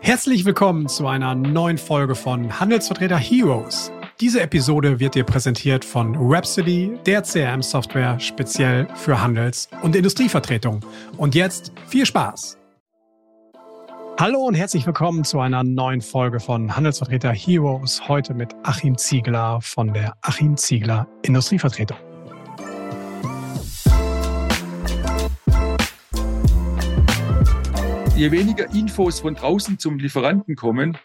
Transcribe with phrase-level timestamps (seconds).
[0.00, 3.92] Herzlich willkommen zu einer neuen Folge von Handelsvertreter Heroes.
[4.20, 10.80] Diese Episode wird dir präsentiert von Rhapsody, der CRM-Software speziell für Handels- und Industrievertretung.
[11.16, 12.58] Und jetzt viel Spaß!
[14.18, 18.06] Hallo und herzlich willkommen zu einer neuen Folge von Handelsvertreter Heroes.
[18.08, 21.96] Heute mit Achim Ziegler von der Achim Ziegler Industrievertretung.
[28.16, 30.98] Je weniger Infos von draußen zum Lieferanten kommen,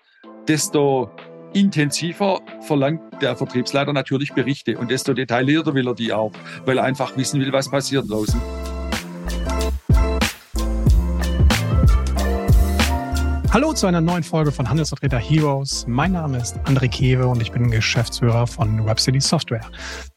[0.47, 1.09] desto
[1.53, 6.33] intensiver verlangt der Vertriebsleiter natürlich Berichte und desto detaillierter will er die auch,
[6.65, 8.39] weil er einfach wissen will, was passiert draußen.
[13.57, 15.87] Hallo zu einer neuen Folge von Handelsvertreter Heroes.
[15.87, 19.65] Mein Name ist André Kewe und ich bin Geschäftsführer von Webcity Software,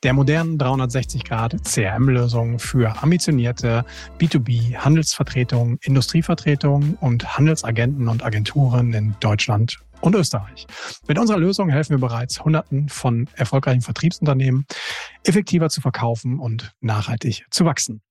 [0.03, 3.87] der modernen 360-Grad CRM-Lösung für ambitionierte
[4.19, 10.67] B2B Handelsvertretungen, Industrievertretungen und Handelsagenten und Agenturen in Deutschland und Österreich.
[11.09, 14.67] Mit unserer Lösung helfen wir bereits Hunderten von erfolgreichen Vertriebsunternehmen,
[15.25, 18.03] effektiver zu verkaufen und nachhaltig zu wachsen.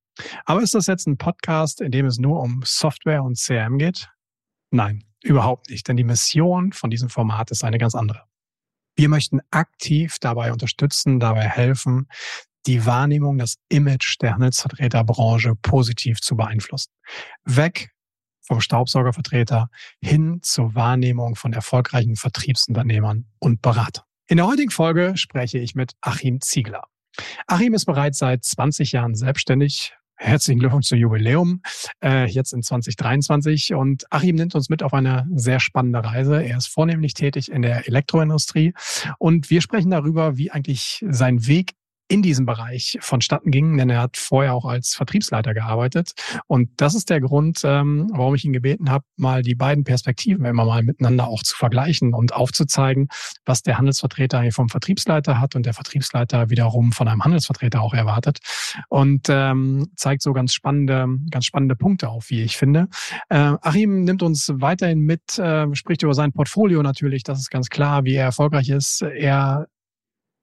[0.45, 4.09] Aber ist das jetzt ein Podcast, in dem es nur um Software und CRM geht?
[4.71, 8.23] Nein, Überhaupt nicht, denn die Mission von diesem Format ist eine ganz andere.
[8.95, 12.07] Wir möchten aktiv dabei unterstützen, dabei helfen,
[12.65, 16.91] die Wahrnehmung, das Image der Handelsvertreterbranche positiv zu beeinflussen.
[17.45, 17.91] Weg
[18.41, 19.69] vom Staubsaugervertreter
[20.01, 24.03] hin zur Wahrnehmung von erfolgreichen Vertriebsunternehmern und Beratern.
[24.27, 26.83] In der heutigen Folge spreche ich mit Achim Ziegler.
[27.47, 31.61] Achim ist bereits seit 20 Jahren selbstständig, Herzlichen Glückwunsch zum Jubiläum,
[32.03, 33.73] äh, jetzt in 2023.
[33.73, 36.43] Und Achim nimmt uns mit auf eine sehr spannende Reise.
[36.43, 38.73] Er ist vornehmlich tätig in der Elektroindustrie.
[39.17, 41.71] Und wir sprechen darüber, wie eigentlich sein Weg
[42.09, 46.13] in diesem Bereich vonstatten ging, denn er hat vorher auch als Vertriebsleiter gearbeitet.
[46.47, 50.43] Und das ist der Grund, ähm, warum ich ihn gebeten habe, mal die beiden Perspektiven
[50.43, 53.09] immer mal miteinander auch zu vergleichen und aufzuzeigen,
[53.45, 57.93] was der Handelsvertreter hier vom Vertriebsleiter hat und der Vertriebsleiter wiederum von einem Handelsvertreter auch
[57.93, 58.39] erwartet.
[58.89, 62.87] Und ähm, zeigt so ganz spannende, ganz spannende Punkte auf, wie ich finde.
[63.29, 67.69] Äh, Achim nimmt uns weiterhin mit, äh, spricht über sein Portfolio natürlich, das ist ganz
[67.69, 69.03] klar, wie er erfolgreich ist.
[69.03, 69.67] Er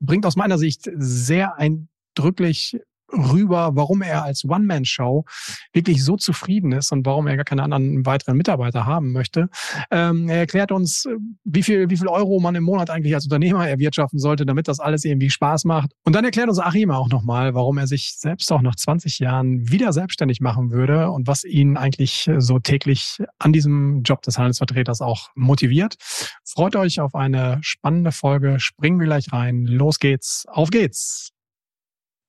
[0.01, 2.79] bringt aus meiner Sicht sehr eindrücklich
[3.13, 5.25] rüber, warum er als One-Man-Show
[5.73, 9.49] wirklich so zufrieden ist und warum er gar keine anderen weiteren Mitarbeiter haben möchte.
[9.91, 11.07] Ähm, er erklärt uns,
[11.45, 14.81] wie viel, wie viel Euro man im Monat eigentlich als Unternehmer erwirtschaften sollte, damit das
[14.81, 15.93] alles irgendwie Spaß macht.
[16.05, 19.71] Und dann erklärt uns Achim auch nochmal, warum er sich selbst auch nach 20 Jahren
[19.71, 25.01] wieder selbstständig machen würde und was ihn eigentlich so täglich an diesem Job des Handelsvertreters
[25.01, 25.97] auch motiviert.
[26.45, 28.59] Freut euch auf eine spannende Folge.
[28.61, 29.65] Springen wir gleich rein.
[29.67, 30.45] Los geht's.
[30.49, 31.36] Auf geht's.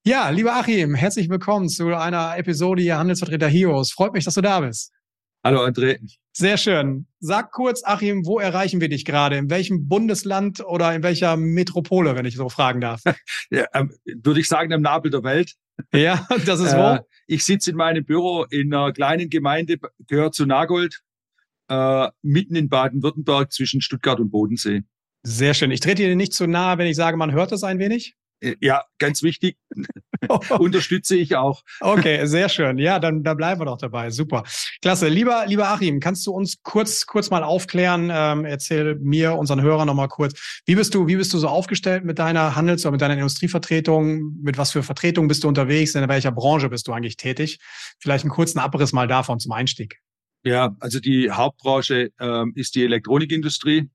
[0.07, 3.91] Ja, lieber Achim, herzlich willkommen zu einer Episode hier Handelsvertreter Heroes.
[3.91, 4.94] Freut mich, dass du da bist.
[5.44, 6.00] Hallo André.
[6.31, 7.07] Sehr schön.
[7.19, 9.35] Sag kurz, Achim, wo erreichen wir dich gerade?
[9.35, 13.01] In welchem Bundesland oder in welcher Metropole, wenn ich so fragen darf?
[13.51, 15.56] ja, ähm, würde ich sagen, am Nabel der Welt.
[15.91, 16.96] Ja, das ist wo?
[16.96, 19.75] Äh, ich sitze in meinem Büro in einer kleinen Gemeinde,
[20.07, 21.01] gehört zu Nagold,
[21.67, 24.84] äh, mitten in Baden-Württemberg zwischen Stuttgart und Bodensee.
[25.23, 25.69] Sehr schön.
[25.72, 28.16] Ich trete dir nicht zu nahe, wenn ich sage, man hört es ein wenig.
[28.41, 29.57] Äh, ja, ganz wichtig.
[30.59, 31.63] Unterstütze ich auch.
[31.79, 32.77] Okay, sehr schön.
[32.77, 34.09] Ja, dann da bleiben wir doch dabei.
[34.09, 34.43] Super.
[34.81, 35.07] Klasse.
[35.07, 38.09] Lieber, lieber Achim, kannst du uns kurz, kurz mal aufklären?
[38.11, 40.61] Ähm, erzähl mir, unseren Hörern nochmal kurz.
[40.65, 44.39] Wie bist du, wie bist du so aufgestellt mit deiner Handels- oder mit deiner Industrievertretung?
[44.41, 45.95] Mit was für Vertretung bist du unterwegs?
[45.95, 47.59] In welcher Branche bist du eigentlich tätig?
[47.99, 49.99] Vielleicht einen kurzen Abriss mal davon zum Einstieg.
[50.43, 53.89] Ja, also die Hauptbranche ähm, ist die Elektronikindustrie.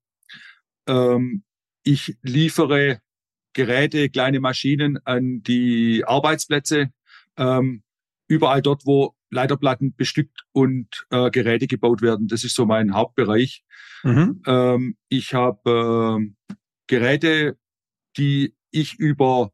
[0.87, 1.45] Ähm,
[1.85, 3.01] ich liefere
[3.53, 6.91] Geräte, kleine Maschinen an die Arbeitsplätze,
[7.37, 7.83] ähm,
[8.29, 12.29] überall dort, wo Leiterplatten bestückt und äh, Geräte gebaut werden.
[12.29, 13.65] Das ist so mein Hauptbereich.
[14.03, 14.43] Mhm.
[14.47, 16.55] Ähm, ich habe äh,
[16.87, 17.57] Geräte,
[18.17, 19.53] die ich über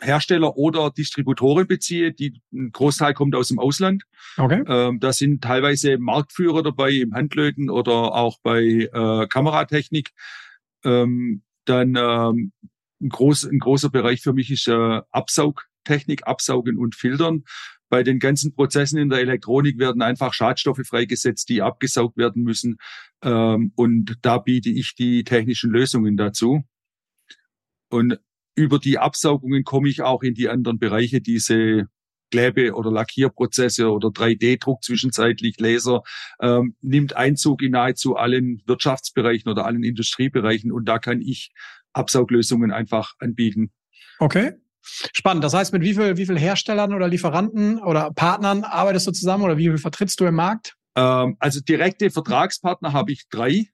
[0.00, 2.12] Hersteller oder Distributoren beziehe.
[2.12, 4.04] Die, ein Großteil kommt aus dem Ausland.
[4.36, 4.62] Okay.
[4.66, 10.10] Ähm, da sind teilweise Marktführer dabei im Handlöten oder auch bei äh, Kameratechnik.
[10.84, 12.52] Ähm, dann ähm,
[13.00, 17.44] ein, groß, ein großer Bereich für mich ist äh, Absaugtechnik, Absaugen und Filtern.
[17.88, 22.76] Bei den ganzen Prozessen in der Elektronik werden einfach Schadstoffe freigesetzt, die abgesaugt werden müssen.
[23.22, 26.64] Ähm, und da biete ich die technischen Lösungen dazu.
[27.90, 28.18] Und
[28.56, 31.88] über die Absaugungen komme ich auch in die anderen Bereiche, diese
[32.30, 36.02] Klebe- oder Lackierprozesse oder 3D-Druck zwischenzeitlich, Laser,
[36.40, 41.52] ähm, nimmt Einzug in nahezu allen Wirtschaftsbereichen oder allen Industriebereichen und da kann ich
[41.94, 43.72] Absauglösungen einfach anbieten.
[44.18, 44.52] Okay.
[44.82, 45.42] Spannend.
[45.42, 49.44] Das heißt, mit wie viel, wie viel Herstellern oder Lieferanten oder Partnern arbeitest du zusammen
[49.44, 50.76] oder wie viel vertrittst du im Markt?
[50.94, 53.70] Ähm, also direkte Vertragspartner habe ich drei.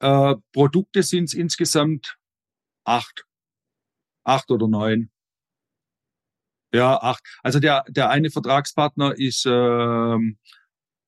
[0.00, 2.16] Äh, Produkte sind es insgesamt
[2.84, 3.26] acht.
[4.24, 5.10] Acht oder neun.
[6.72, 7.22] Ja, acht.
[7.42, 10.38] Also der, der eine Vertragspartner ist, ähm,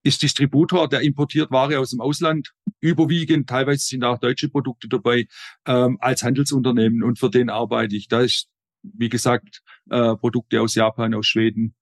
[0.02, 2.52] ist Distributor, der importiert Ware aus dem Ausland,
[2.82, 5.26] überwiegend, teilweise sind auch deutsche Produkte dabei,
[5.66, 8.08] ähm, als Handelsunternehmen und für den arbeite ich.
[8.08, 8.48] Da ist,
[8.82, 11.74] wie gesagt, äh, Produkte aus Japan, aus Schweden,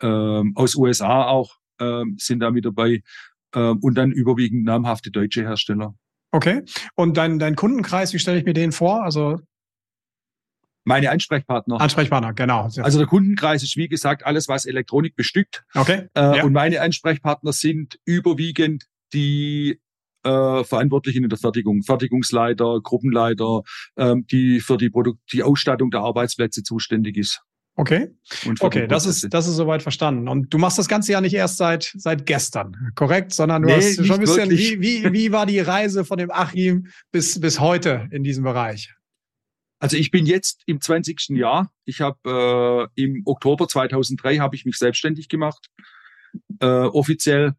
[0.00, 3.02] ähm, aus USA auch ähm, sind da mit dabei
[3.54, 5.94] ähm, und dann überwiegend namhafte deutsche Hersteller.
[6.30, 6.62] Okay.
[6.94, 9.02] Und dein, dein Kundenkreis, wie stelle ich mir den vor?
[9.02, 9.38] Also
[10.84, 11.80] meine Ansprechpartner.
[11.80, 12.64] Ansprechpartner, genau.
[12.64, 15.64] Also der Kundenkreis ist wie gesagt alles, was Elektronik bestückt.
[15.74, 16.08] Okay.
[16.14, 16.44] Äh, ja.
[16.44, 19.80] Und meine Ansprechpartner sind überwiegend die
[20.24, 23.62] äh, Verantwortlichen in der Fertigung, Fertigungsleiter, Gruppenleiter,
[23.96, 27.42] ähm, die für die Produkt, die Ausstattung der Arbeitsplätze zuständig ist.
[27.74, 28.10] Okay.
[28.60, 30.28] Okay, das ist, das ist soweit verstanden.
[30.28, 33.32] Und du machst das Ganze ja nicht erst seit, seit gestern, korrekt?
[33.32, 36.30] Sondern du nee, hast schon ein bisschen, wie, wie, wie war die Reise von dem
[36.30, 38.92] Achim bis, bis heute in diesem Bereich?
[39.78, 41.30] Also ich bin jetzt im 20.
[41.30, 41.72] Jahr.
[41.86, 45.70] Ich habe äh, im Oktober 2003 habe ich mich selbstständig gemacht,
[46.60, 47.54] äh, offiziell.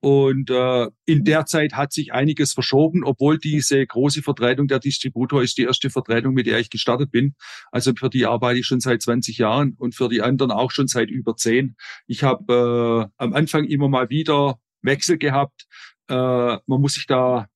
[0.00, 5.42] Und äh, in der Zeit hat sich einiges verschoben, obwohl diese große Vertretung der Distributor
[5.42, 7.34] ist die erste Vertretung, mit der ich gestartet bin.
[7.72, 10.86] Also für die arbeite ich schon seit 20 Jahren und für die anderen auch schon
[10.86, 11.74] seit über 10.
[12.06, 15.66] Ich habe äh, am Anfang immer mal wieder Wechsel gehabt.
[16.08, 17.48] Äh, man muss sich da,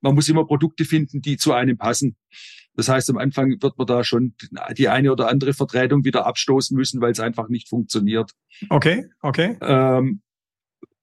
[0.00, 2.16] man muss immer Produkte finden, die zu einem passen.
[2.74, 4.34] Das heißt, am Anfang wird man da schon
[4.76, 8.32] die eine oder andere Vertretung wieder abstoßen müssen, weil es einfach nicht funktioniert.
[8.70, 9.56] Okay, okay.
[9.60, 10.22] Ähm,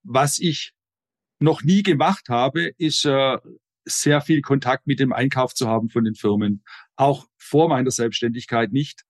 [0.06, 0.74] was ich
[1.40, 3.38] noch nie gemacht habe, ist äh,
[3.86, 6.64] sehr viel Kontakt mit dem Einkauf zu haben von den Firmen.
[6.96, 9.04] Auch vor meiner Selbstständigkeit nicht.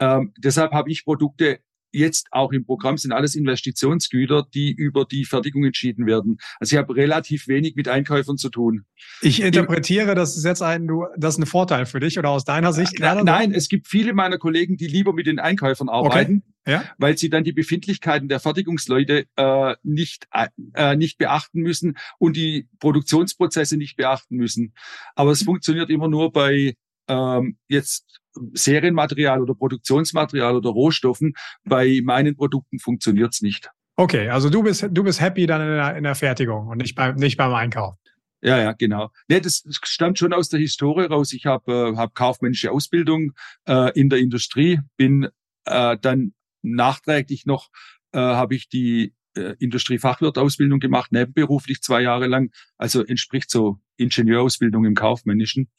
[0.00, 1.60] Ähm, deshalb habe ich Produkte
[1.94, 6.38] jetzt auch im Programm sind alles Investitionsgüter, die über die Fertigung entschieden werden.
[6.58, 8.84] Also ich habe relativ wenig mit Einkäufern zu tun.
[9.20, 12.44] Ich interpretiere, das ist jetzt ein, du, das ist ein Vorteil für dich oder aus
[12.44, 13.24] deiner Sicht gerade?
[13.24, 16.42] Nein, es gibt viele meiner Kollegen, die lieber mit den Einkäufern arbeiten.
[16.42, 16.50] Okay.
[16.66, 16.82] Ja.
[16.96, 22.70] weil sie dann die Befindlichkeiten der Fertigungsleute äh, nicht, äh, nicht beachten müssen und die
[22.78, 24.72] Produktionsprozesse nicht beachten müssen.
[25.14, 26.74] Aber es funktioniert immer nur bei
[27.06, 31.34] ähm, jetzt Serienmaterial oder Produktionsmaterial oder Rohstoffen.
[31.64, 33.70] Bei meinen Produkten funktioniert's nicht.
[33.96, 36.94] Okay, also du bist, du bist happy dann in der, in der Fertigung und nicht
[36.94, 37.94] beim, nicht beim Einkauf.
[38.42, 39.10] Ja, ja, genau.
[39.28, 41.32] Nee, das stammt schon aus der Historie raus.
[41.32, 43.32] Ich habe äh, hab kaufmännische Ausbildung
[43.66, 45.28] äh, in der Industrie, bin
[45.64, 47.68] äh, dann nachträglich noch,
[48.12, 52.50] äh, habe ich die äh, Industriefachwirtausbildung gemacht, nebenberuflich zwei Jahre lang.
[52.76, 55.70] Also entspricht so Ingenieurausbildung im Kaufmännischen.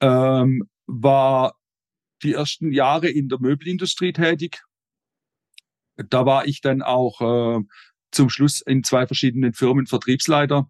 [0.00, 1.56] Ähm, war
[2.22, 4.62] die ersten Jahre in der Möbelindustrie tätig.
[5.96, 7.60] Da war ich dann auch äh,
[8.10, 10.68] zum Schluss in zwei verschiedenen Firmen Vertriebsleiter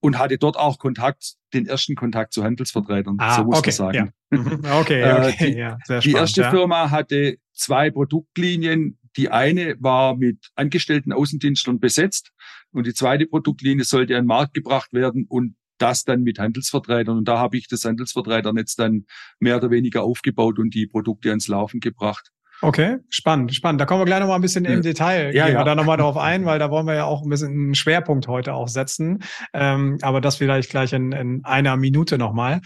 [0.00, 3.76] und hatte dort auch Kontakt, den ersten Kontakt zu Handelsvertretern, ah, so muss okay, man
[3.76, 4.12] sagen.
[4.30, 4.38] Ja.
[4.38, 6.50] Mhm, okay, äh, okay, die, ja, spannend, die erste ja.
[6.50, 8.98] Firma hatte zwei Produktlinien.
[9.16, 12.32] Die eine war mit angestellten Außendienstlern besetzt
[12.72, 17.18] und die zweite Produktlinie sollte an den Markt gebracht werden und das dann mit Handelsvertretern.
[17.18, 19.06] Und da habe ich das Handelsvertreternetz dann
[19.38, 22.30] mehr oder weniger aufgebaut und die Produkte ans Laufen gebracht.
[22.62, 23.80] Okay, spannend, spannend.
[23.80, 25.60] Da kommen wir gleich nochmal ein bisschen im Detail, ja, gehen ja.
[25.60, 28.28] wir da nochmal drauf ein, weil da wollen wir ja auch ein bisschen einen Schwerpunkt
[28.28, 29.22] heute auch setzen.
[29.52, 32.60] Ähm, aber das vielleicht gleich in, in einer Minute nochmal.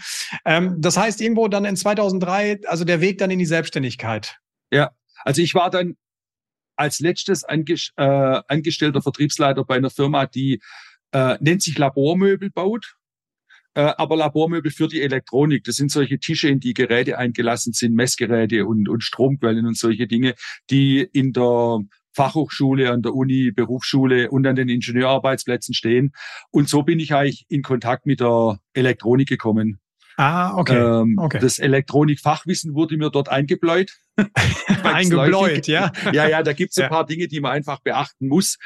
[0.45, 4.37] Ähm, das heißt, irgendwo dann in 2003, also der Weg dann in die Selbstständigkeit.
[4.71, 4.91] Ja,
[5.25, 5.95] also ich war dann
[6.77, 10.61] als letztes anges äh, angestellter Vertriebsleiter bei einer Firma, die
[11.11, 12.95] äh, nennt sich Labormöbel baut
[13.73, 15.63] aber Labormöbel für die Elektronik.
[15.63, 20.07] Das sind solche Tische, in die Geräte eingelassen sind, Messgeräte und, und Stromquellen und solche
[20.07, 20.35] Dinge,
[20.69, 21.79] die in der
[22.13, 26.13] Fachhochschule, an der Uni, Berufsschule und an den Ingenieurarbeitsplätzen stehen.
[26.51, 29.79] Und so bin ich eigentlich in Kontakt mit der Elektronik gekommen.
[30.17, 30.75] Ah, okay.
[30.75, 31.39] Ähm, okay.
[31.39, 33.93] Das Elektronikfachwissen wurde mir dort eingebläut.
[34.83, 35.93] eingebläut, ja.
[36.11, 36.85] Ja, ja, da gibt es ja.
[36.85, 38.57] ein paar Dinge, die man einfach beachten muss.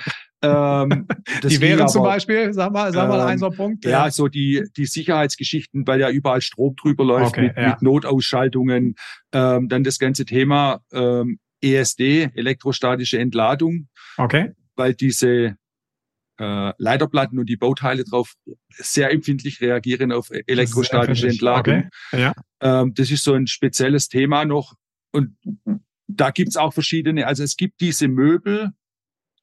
[0.43, 1.07] Ähm,
[1.43, 3.85] die wären zum Beispiel, sag mal, sag mal ähm, ein so Punkt.
[3.85, 4.05] Ja.
[4.05, 7.69] ja, so die, die Sicherheitsgeschichten, weil ja überall Strom drüber läuft okay, mit, ja.
[7.69, 8.95] mit Notausschaltungen.
[9.31, 13.87] Ähm, dann das ganze Thema ähm, ESD, elektrostatische Entladung.
[14.17, 14.51] Okay.
[14.75, 15.55] Weil diese
[16.39, 18.33] äh, Leiterplatten und die Bauteile drauf
[18.69, 21.89] sehr empfindlich reagieren auf elektrostatische Entladung.
[22.11, 22.19] Okay.
[22.19, 22.33] Ja.
[22.59, 24.73] Ähm, das ist so ein spezielles Thema noch.
[25.11, 25.37] Und
[26.07, 28.71] da gibt's auch verschiedene, also es gibt diese Möbel,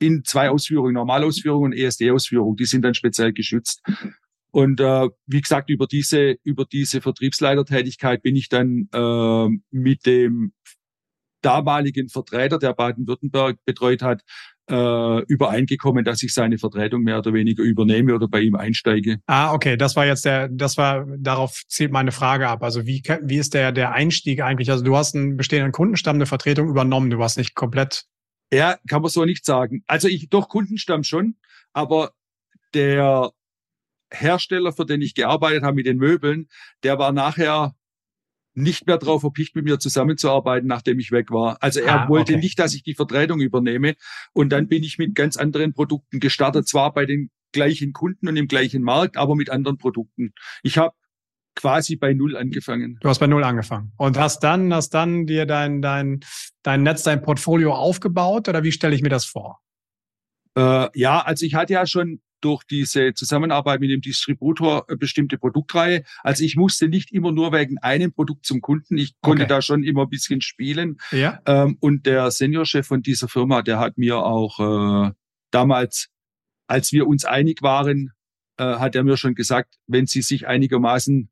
[0.00, 2.56] in zwei Ausführungen, Normalausführung und ESD-Ausführung.
[2.56, 3.82] Die sind dann speziell geschützt.
[4.50, 10.52] Und äh, wie gesagt, über diese, über diese Vertriebsleitertätigkeit bin ich dann äh, mit dem
[11.42, 14.22] damaligen Vertreter, der Baden-Württemberg betreut hat,
[14.70, 19.18] äh, übereingekommen, dass ich seine Vertretung mehr oder weniger übernehme oder bei ihm einsteige.
[19.26, 22.62] Ah, okay, das war jetzt der, das war, darauf zielt meine Frage ab.
[22.62, 24.70] Also wie, wie ist der, der Einstieg eigentlich?
[24.70, 28.04] Also du hast einen bestehenden Kundenstamm, eine Vertretung übernommen, du warst nicht komplett.
[28.52, 29.84] Ja, kann man so nicht sagen.
[29.86, 31.36] Also ich, doch Kundenstamm schon,
[31.72, 32.12] aber
[32.74, 33.30] der
[34.12, 36.48] Hersteller, für den ich gearbeitet habe mit den Möbeln,
[36.82, 37.74] der war nachher
[38.54, 41.62] nicht mehr darauf erpicht, mit mir zusammenzuarbeiten, nachdem ich weg war.
[41.62, 42.42] Also er ah, wollte okay.
[42.42, 43.94] nicht, dass ich die Vertretung übernehme.
[44.32, 48.36] Und dann bin ich mit ganz anderen Produkten gestartet, zwar bei den gleichen Kunden und
[48.36, 50.32] im gleichen Markt, aber mit anderen Produkten.
[50.62, 50.94] Ich habe
[51.60, 52.98] quasi bei Null angefangen.
[53.00, 56.20] Du hast bei Null angefangen und hast dann, hast dann dir dein, dein,
[56.62, 59.60] dein Netz, dein Portfolio aufgebaut oder wie stelle ich mir das vor?
[60.56, 66.04] Äh, ja, also ich hatte ja schon durch diese Zusammenarbeit mit dem Distributor bestimmte Produktreihe.
[66.22, 68.96] Also ich musste nicht immer nur wegen einem Produkt zum Kunden.
[68.96, 69.50] Ich konnte okay.
[69.50, 70.98] da schon immer ein bisschen spielen.
[71.10, 71.42] Ja.
[71.44, 75.12] Ähm, und der Seniorchef von dieser Firma, der hat mir auch äh,
[75.50, 76.08] damals,
[76.66, 78.12] als wir uns einig waren,
[78.56, 81.28] äh, hat er mir schon gesagt, wenn Sie sich einigermaßen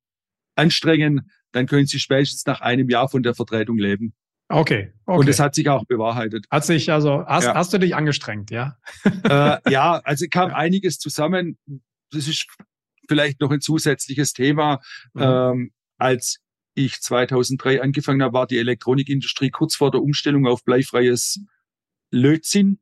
[0.58, 4.14] anstrengen, dann können Sie spätestens nach einem Jahr von der Vertretung leben.
[4.50, 5.18] Okay, okay.
[5.18, 6.46] Und es hat sich auch bewahrheitet.
[6.50, 7.54] Hat sich also, hast, ja.
[7.54, 8.78] hast du dich angestrengt, ja?
[9.04, 10.56] Äh, ja, also kam ja.
[10.56, 11.58] einiges zusammen.
[12.10, 12.46] Das ist
[13.08, 14.80] vielleicht noch ein zusätzliches Thema.
[15.12, 15.22] Mhm.
[15.22, 16.40] Ähm, als
[16.74, 21.40] ich 2003 angefangen habe, war die Elektronikindustrie kurz vor der Umstellung auf bleifreies
[22.10, 22.80] Lötzinn.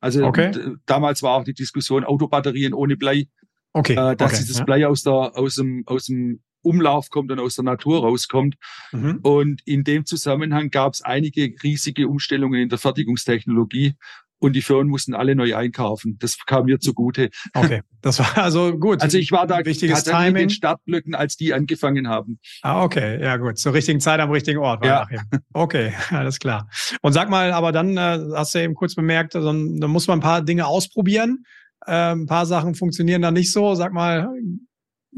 [0.00, 0.52] Also okay.
[0.86, 3.28] damals war auch die Diskussion Autobatterien ohne Blei.
[3.72, 3.92] Okay.
[3.92, 4.42] Äh, dass okay.
[4.42, 8.56] dieses Blei aus, der, aus, dem, aus dem Umlauf kommt und aus der Natur rauskommt.
[8.92, 9.20] Mhm.
[9.22, 13.94] Und in dem Zusammenhang gab es einige riesige Umstellungen in der Fertigungstechnologie
[14.40, 16.16] und die Firmen mussten alle neu einkaufen.
[16.18, 17.30] Das kam mir zugute.
[17.54, 19.02] Okay, das war also gut.
[19.02, 20.28] Also ich war da wichtiges Timing.
[20.28, 22.40] in den Startblöcken, als die angefangen haben.
[22.62, 24.84] Ah, okay, ja gut, zur richtigen Zeit am richtigen Ort.
[24.84, 25.00] ja.
[25.00, 25.24] Nachher.
[25.52, 26.68] Okay, alles klar.
[27.02, 30.18] Und sag mal, aber dann äh, hast du eben kurz bemerkt, also, dann muss man
[30.18, 31.44] ein paar Dinge ausprobieren.
[31.86, 33.74] Äh, ein paar Sachen funktionieren dann nicht so.
[33.74, 34.28] Sag mal,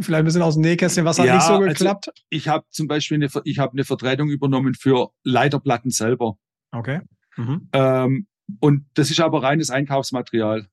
[0.01, 2.09] Vielleicht ein bisschen aus dem Nähkästchen, was hat ja, nicht so also geklappt?
[2.09, 6.39] Also ich habe zum Beispiel eine, ich habe eine Vertretung übernommen für Leiterplatten selber.
[6.71, 7.01] Okay.
[7.37, 7.69] Mhm.
[7.73, 8.27] Ähm,
[8.61, 10.67] und das ist aber reines Einkaufsmaterial.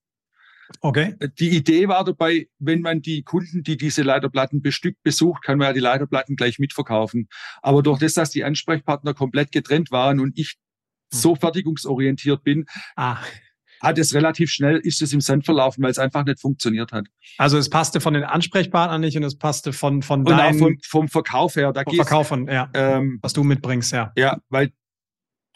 [0.82, 1.16] Okay.
[1.40, 5.68] Die Idee war dabei, wenn man die Kunden, die diese Leiterplatten bestückt, besucht, kann man
[5.68, 7.28] ja die Leiterplatten gleich mitverkaufen.
[7.62, 10.58] Aber durch das, dass die Ansprechpartner komplett getrennt waren und ich
[11.12, 11.20] hm.
[11.20, 13.18] so fertigungsorientiert bin, ah
[13.82, 17.08] hat es relativ schnell, ist es im Sand verlaufen, weil es einfach nicht funktioniert hat.
[17.38, 20.60] Also es passte von den Ansprechpartnern nicht und es passte von, von deinem...
[20.60, 21.72] Vom, vom Verkauf her.
[21.72, 24.12] Da vom Verkauf von, ja, ähm, was du mitbringst, ja.
[24.16, 24.72] Ja, weil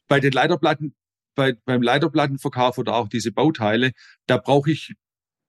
[0.07, 0.95] bei den Leiterplatten,
[1.35, 3.91] bei, beim Leiterplattenverkauf oder auch diese Bauteile,
[4.27, 4.93] da brauche ich,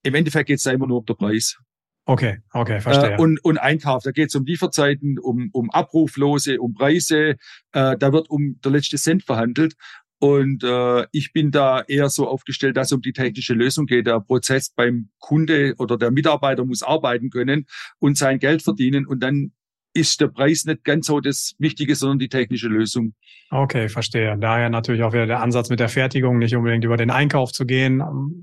[0.03, 1.59] im Endeffekt geht es da immer nur um den Preis.
[2.07, 3.15] Okay, okay, verstehe.
[3.15, 7.37] Äh, und, und Einkauf, da geht es um Lieferzeiten, um, um Abruflose, um Preise,
[7.73, 9.75] äh, da wird um der letzte Cent verhandelt.
[10.19, 14.07] Und äh, ich bin da eher so aufgestellt, dass es um die technische Lösung geht.
[14.07, 17.67] Der Prozess beim Kunde oder der Mitarbeiter muss arbeiten können
[17.99, 19.07] und sein Geld verdienen.
[19.07, 19.53] Und dann
[19.95, 23.15] ist der Preis nicht ganz so das Wichtige, sondern die technische Lösung.
[23.51, 24.37] Okay, verstehe.
[24.39, 27.65] Daher natürlich auch wieder der Ansatz mit der Fertigung, nicht unbedingt über den Einkauf zu
[27.65, 28.03] gehen,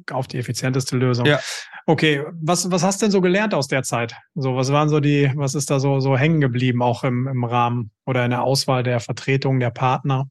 [0.10, 1.25] auf die effizienteste Lösung.
[1.25, 1.40] Ja.
[1.86, 4.16] Okay, was, was hast du denn so gelernt aus der Zeit?
[4.34, 7.44] So, was waren so die, was ist da so, so hängen geblieben, auch im, im
[7.44, 10.30] Rahmen oder in der Auswahl der Vertretung der Partner?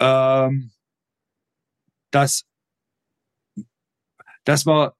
[0.00, 0.70] Ähm,
[2.10, 2.44] dass,
[4.44, 4.90] dass man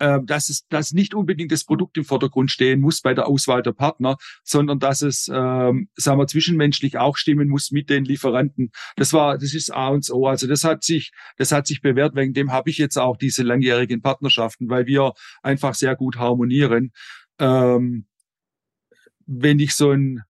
[0.00, 3.62] äh, dass es dass nicht unbedingt das Produkt im Vordergrund stehen muss bei der Auswahl
[3.62, 8.72] der Partner, sondern dass es, ähm, sagen wir, zwischenmenschlich auch stimmen muss mit den Lieferanten.
[8.96, 10.26] Das war, das ist A und O.
[10.26, 12.16] Also das hat sich, das hat sich bewährt.
[12.16, 16.92] Wegen dem habe ich jetzt auch diese langjährigen Partnerschaften, weil wir einfach sehr gut harmonieren.
[17.38, 18.06] Ähm,
[19.26, 20.22] wenn ich so ein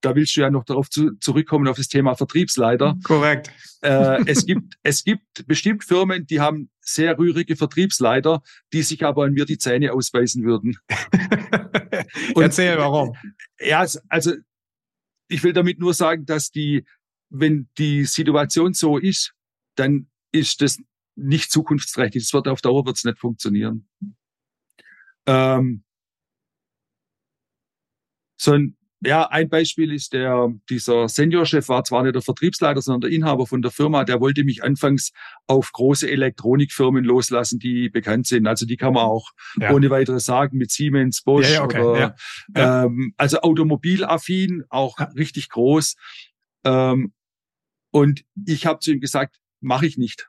[0.00, 2.98] da willst du ja noch darauf zu, zurückkommen, auf das Thema Vertriebsleiter.
[3.04, 3.52] Korrekt.
[3.82, 8.42] Äh, es, gibt, es gibt bestimmt Firmen, die haben sehr rührige Vertriebsleiter,
[8.72, 10.76] die sich aber an mir die Zähne ausweisen würden.
[12.34, 13.14] Und, Erzähl, warum?
[13.60, 14.32] Ja, also
[15.28, 16.84] ich will damit nur sagen, dass die,
[17.28, 19.34] wenn die Situation so ist,
[19.76, 20.78] dann ist das
[21.14, 22.22] nicht zukunftsträchtig.
[22.24, 23.88] Das wird auf Dauer wird's nicht funktionieren.
[25.26, 25.84] Ähm,
[28.36, 33.02] so ein ja, ein Beispiel ist der, dieser Seniorchef war zwar nicht der Vertriebsleiter, sondern
[33.02, 34.04] der Inhaber von der Firma.
[34.04, 35.12] Der wollte mich anfangs
[35.46, 38.46] auf große Elektronikfirmen loslassen, die bekannt sind.
[38.46, 39.72] Also die kann man auch ja.
[39.72, 41.80] ohne weiteres sagen mit Siemens, Bosch ja, ja, okay.
[41.80, 42.16] oder,
[42.54, 45.96] ähm, also automobilaffin, auch richtig groß.
[46.64, 47.14] Ähm,
[47.90, 50.28] und ich habe zu ihm gesagt, mache ich nicht.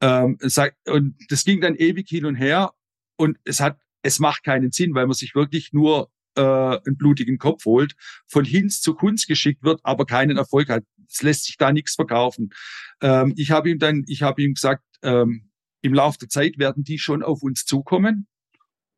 [0.00, 2.72] Ähm, sag, und das ging dann ewig hin und her
[3.16, 6.40] und es hat, es macht keinen Sinn, weil man sich wirklich nur äh,
[6.86, 7.94] einen blutigen Kopf holt,
[8.26, 10.84] von Hinz zu Kunst geschickt wird, aber keinen Erfolg hat.
[11.10, 12.50] Es lässt sich da nichts verkaufen.
[13.02, 15.50] Ähm, ich habe ihm dann, ich habe ihm gesagt, ähm,
[15.82, 18.26] im Laufe der Zeit werden die schon auf uns zukommen.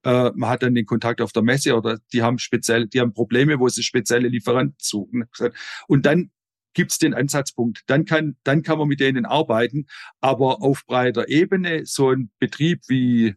[0.04, 3.12] Äh, man hat dann den Kontakt auf der Messe oder die haben speziell, die haben
[3.12, 5.24] Probleme, wo sie spezielle Lieferanten suchen.
[5.88, 6.30] Und dann
[6.74, 7.82] gibt's den Ansatzpunkt.
[7.86, 9.86] Dann kann, dann kann man mit denen arbeiten.
[10.20, 13.34] Aber auf breiter Ebene so ein Betrieb wie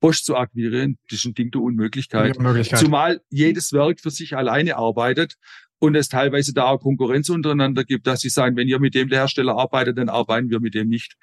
[0.00, 2.36] Bosch zu akquirieren, das ist ein Ding der Unmöglichkeit.
[2.36, 2.78] Unmöglichkeit.
[2.78, 5.36] Zumal jedes Werk für sich alleine arbeitet
[5.78, 9.08] und es teilweise da auch Konkurrenz untereinander gibt, dass sie sagen, wenn ihr mit dem
[9.08, 11.16] der Hersteller arbeitet, dann arbeiten wir mit dem nicht.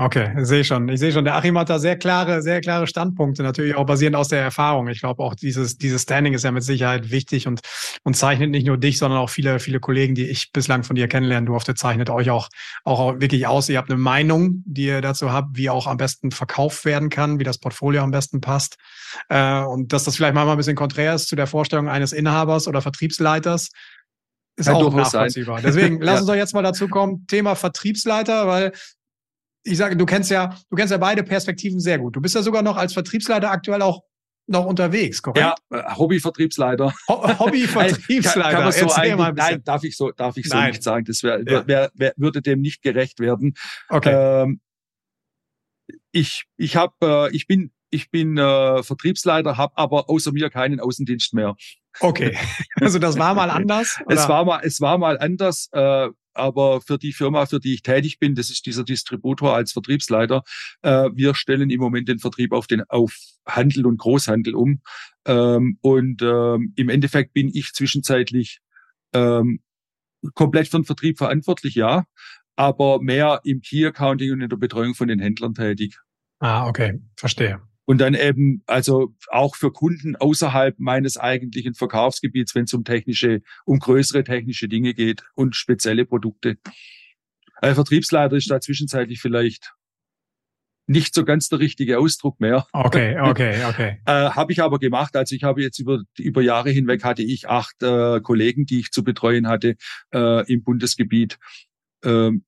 [0.00, 0.88] Okay, sehe schon.
[0.88, 1.24] Ich sehe schon.
[1.24, 4.86] Der Achim hat da sehr klare, sehr klare Standpunkte, natürlich auch basierend aus der Erfahrung.
[4.86, 7.62] Ich glaube auch dieses, dieses Standing ist ja mit Sicherheit wichtig und,
[8.04, 11.08] und zeichnet nicht nur dich, sondern auch viele, viele Kollegen, die ich bislang von dir
[11.08, 12.48] kennenlernen durfte, zeichnet euch auch,
[12.84, 13.68] auch wirklich aus.
[13.68, 17.40] Ihr habt eine Meinung, die ihr dazu habt, wie auch am besten verkauft werden kann,
[17.40, 18.76] wie das Portfolio am besten passt.
[19.28, 22.68] Äh, und dass das vielleicht manchmal ein bisschen konträr ist zu der Vorstellung eines Inhabers
[22.68, 23.70] oder Vertriebsleiters,
[24.54, 25.60] ist ja, auch nachvollziehbar.
[25.60, 25.64] Sein.
[25.66, 28.72] Deswegen lass uns doch jetzt mal dazu kommen, Thema Vertriebsleiter, weil
[29.64, 32.16] ich sage, du kennst ja, du kennst ja beide Perspektiven sehr gut.
[32.16, 34.02] Du bist ja sogar noch als Vertriebsleiter aktuell auch
[34.48, 35.58] noch unterwegs, korrekt?
[35.70, 36.94] Ja, äh, Hobbyvertriebsleiter.
[37.08, 38.50] Ho Hobbyvertriebsleiter.
[38.62, 41.04] kann, kann so nein, darf ich so, darf ich so nicht sagen.
[41.04, 41.66] Das wär, ja.
[41.66, 43.54] wär, wär, würde dem nicht gerecht werden.
[43.88, 44.42] Okay.
[44.42, 44.60] Ähm,
[46.12, 50.80] ich, ich habe, äh, ich bin, ich bin äh, Vertriebsleiter, habe aber außer mir keinen
[50.80, 51.54] Außendienst mehr.
[52.00, 52.36] Okay,
[52.80, 54.00] also das war mal anders.
[54.08, 55.68] Es war mal, es war mal anders.
[55.72, 59.72] Äh, aber für die Firma, für die ich tätig bin, das ist dieser Distributor als
[59.72, 60.42] Vertriebsleiter,
[60.82, 63.16] äh, wir stellen im Moment den Vertrieb auf den auf
[63.46, 64.80] Handel und Großhandel um.
[65.26, 68.60] Ähm, und ähm, im Endeffekt bin ich zwischenzeitlich
[69.12, 69.60] ähm,
[70.34, 72.04] komplett für den Vertrieb verantwortlich, ja,
[72.56, 75.98] aber mehr im Key Accounting und in der Betreuung von den Händlern tätig.
[76.40, 77.67] Ah, okay, verstehe.
[77.88, 83.40] Und dann eben, also auch für Kunden außerhalb meines eigentlichen Verkaufsgebiets, wenn es um technische,
[83.64, 86.58] um größere technische Dinge geht und spezielle Produkte.
[87.62, 89.72] Ein Vertriebsleiter ist da zwischenzeitlich vielleicht
[90.86, 92.66] nicht so ganz der richtige Ausdruck mehr.
[92.74, 94.02] Okay, okay, okay.
[94.04, 95.16] äh, habe ich aber gemacht.
[95.16, 98.90] Also ich habe jetzt über, über Jahre hinweg hatte ich acht äh, Kollegen, die ich
[98.90, 99.76] zu betreuen hatte
[100.12, 101.38] äh, im Bundesgebiet.
[102.04, 102.44] Ähm,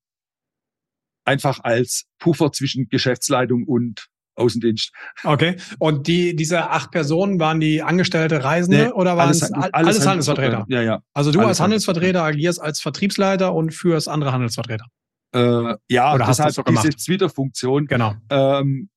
[1.24, 4.92] einfach als Puffer zwischen Geschäftsleitung und Außendienst.
[5.24, 5.56] Okay.
[5.78, 10.06] Und die, diese acht Personen, waren die Angestellte Reisende nee, oder waren es alles, alles,
[10.06, 10.64] Handelsvertreter?
[10.68, 11.02] Ja, ja.
[11.14, 14.86] Also du als Handelsvertreter agierst als Vertriebsleiter und führst andere Handelsvertreter.
[15.32, 17.86] Äh, ja, oder das hat so diese Twitter-Funktion.
[17.86, 18.14] Genau.
[18.30, 18.88] Ähm,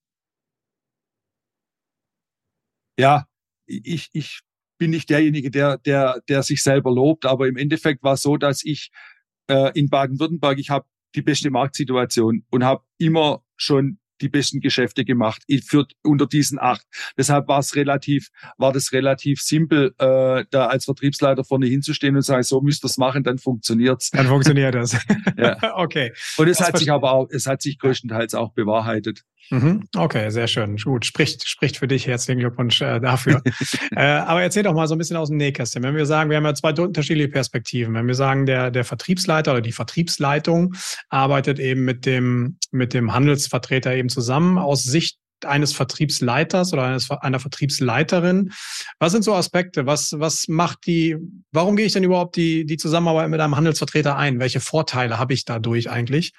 [2.97, 3.25] ja,
[3.65, 4.41] ich, ich
[4.77, 8.37] bin nicht derjenige, der, der, der sich selber lobt, aber im Endeffekt war es so,
[8.37, 8.91] dass ich
[9.47, 15.05] äh, in Baden-Württemberg, ich habe die beste Marktsituation und habe immer schon die besten Geschäfte
[15.05, 16.85] gemacht für, unter diesen acht.
[17.17, 22.21] Deshalb war es relativ, war das relativ simpel, äh, da als Vertriebsleiter vorne hinzustehen und
[22.23, 24.09] sagen, so müsst ihr es machen, dann funktioniert's.
[24.11, 24.93] Dann funktioniert das.
[25.37, 25.57] ja.
[25.75, 26.13] Okay.
[26.37, 29.23] Und es das hat sich aber auch, es hat sich größtenteils auch bewahrheitet.
[29.49, 29.83] Mhm.
[29.95, 30.77] Okay, sehr schön.
[30.77, 32.07] Gut, spricht, spricht für dich.
[32.07, 33.41] Herzlichen Glückwunsch äh, dafür.
[33.95, 35.83] äh, aber erzähl doch mal so ein bisschen aus dem Nähkästchen.
[35.83, 37.93] Wenn wir sagen, wir haben ja zwei unterschiedliche Perspektiven.
[37.93, 40.73] Wenn wir sagen, der, der Vertriebsleiter oder die Vertriebsleitung
[41.09, 47.11] arbeitet eben mit dem, mit dem Handelsvertreter eben zusammen aus Sicht eines Vertriebsleiters oder eines,
[47.11, 48.53] einer Vertriebsleiterin.
[48.99, 49.85] Was sind so Aspekte?
[49.85, 51.17] Was, was macht die,
[51.51, 54.39] warum gehe ich denn überhaupt die, die Zusammenarbeit mit einem Handelsvertreter ein?
[54.39, 56.33] Welche Vorteile habe ich dadurch eigentlich?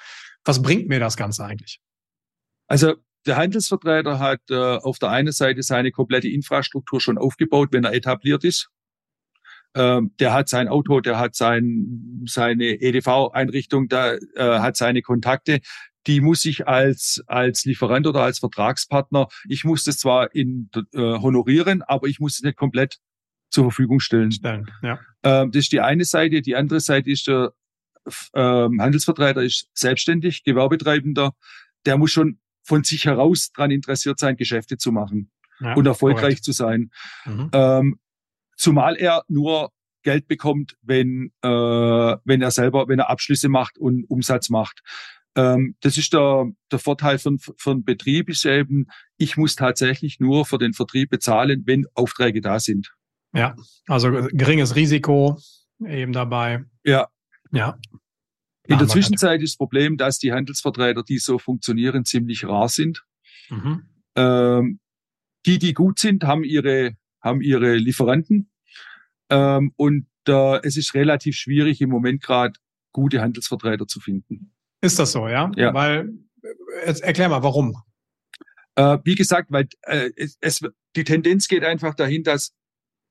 [0.44, 1.80] Was bringt mir das Ganze eigentlich?
[2.66, 2.94] Also
[3.26, 7.92] der Handelsvertreter hat äh, auf der einen Seite seine komplette Infrastruktur schon aufgebaut, wenn er
[7.94, 8.68] etabliert ist.
[9.74, 15.60] Ähm, der hat sein Auto, der hat sein, seine EDV-Einrichtung, der äh, hat seine Kontakte.
[16.06, 20.98] Die muss ich als, als Lieferant oder als Vertragspartner, ich muss das zwar in, äh,
[20.98, 22.98] honorieren, aber ich muss es nicht komplett
[23.50, 24.32] zur Verfügung stellen.
[24.32, 24.98] stellen ja.
[25.22, 26.42] ähm, das ist die eine Seite.
[26.42, 27.52] Die andere Seite ist der
[28.34, 31.32] ähm, Handelsvertreter ist selbstständig, Gewerbetreibender.
[31.86, 36.22] Der muss schon von sich heraus daran interessiert sein, Geschäfte zu machen ja, und erfolgreich
[36.22, 36.44] korrekt.
[36.44, 36.90] zu sein.
[37.24, 37.50] Mhm.
[37.52, 37.98] Ähm,
[38.56, 39.70] zumal er nur
[40.02, 44.82] Geld bekommt, wenn, äh, wenn er selber, wenn er Abschlüsse macht und Umsatz macht.
[45.36, 50.46] Ähm, das ist der, der Vorteil von, von Betrieb ist eben, ich muss tatsächlich nur
[50.46, 52.94] für den Vertrieb bezahlen, wenn Aufträge da sind.
[53.32, 53.56] Ja,
[53.88, 55.38] also geringes Risiko
[55.84, 56.64] eben dabei.
[56.84, 57.08] Ja.
[57.50, 57.78] Ja.
[58.66, 63.04] In der Zwischenzeit ist das Problem, dass die Handelsvertreter, die so funktionieren, ziemlich rar sind.
[63.50, 63.82] Mhm.
[64.16, 64.80] Ähm,
[65.44, 68.50] die, die gut sind, haben ihre, haben ihre Lieferanten.
[69.28, 72.58] Ähm, und äh, es ist relativ schwierig, im Moment gerade
[72.92, 74.53] gute Handelsvertreter zu finden.
[74.84, 75.50] Ist das so, ja?
[75.56, 75.72] Ja.
[75.72, 76.10] Weil,
[76.86, 77.74] jetzt erklär mal, warum?
[78.76, 80.60] Äh, wie gesagt, weil äh, es, es,
[80.94, 82.52] die Tendenz geht einfach dahin, dass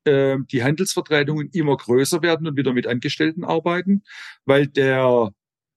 [0.06, 4.04] äh, die Handelsvertretungen immer größer werden und wieder mit Angestellten arbeiten,
[4.46, 5.32] weil der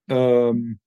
[0.09, 0.81] ähm,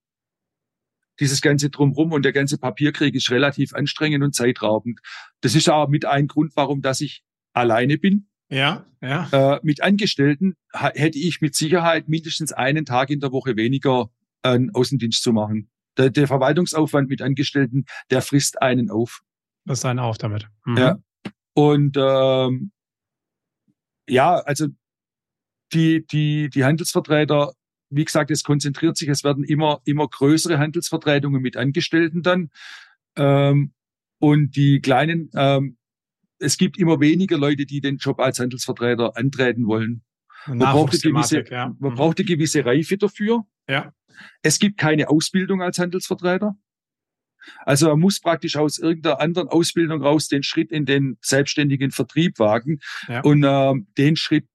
[1.19, 4.99] dieses ganze Drumrum und der ganze Papierkrieg ist relativ anstrengend und zeitraubend.
[5.41, 8.27] Das ist auch mit ein Grund, warum dass ich alleine bin.
[8.49, 9.27] Ja, ja.
[9.31, 14.11] Äh, mit Angestellten hätte ich mit Sicherheit mindestens einen Tag in der Woche weniger
[14.41, 15.69] einen Außendienst zu machen.
[15.97, 19.21] Der, der Verwaltungsaufwand mit Angestellten, der frisst einen auf.
[19.65, 20.47] Das ist ein Auf damit.
[20.65, 20.77] Mhm.
[20.77, 20.99] Ja.
[21.53, 22.71] Und ähm,
[24.07, 24.67] ja, also
[25.73, 27.53] die, die, die Handelsvertreter,
[27.89, 32.49] wie gesagt, es konzentriert sich, es werden immer, immer größere Handelsvertretungen mit Angestellten dann.
[33.15, 33.73] Ähm,
[34.19, 35.77] und die kleinen, ähm,
[36.39, 40.03] es gibt immer weniger Leute, die den Job als Handelsvertreter antreten wollen.
[40.47, 41.75] Man braucht, eine gewisse, ja.
[41.79, 41.95] man mhm.
[41.95, 43.45] braucht eine gewisse Reife dafür.
[43.67, 43.93] Ja.
[44.41, 46.55] Es gibt keine Ausbildung als Handelsvertreter.
[47.65, 52.39] Also man muss praktisch aus irgendeiner anderen Ausbildung raus den Schritt in den selbstständigen Vertrieb
[52.39, 52.79] wagen.
[53.07, 53.21] Ja.
[53.21, 54.45] Und äh, den Schritt,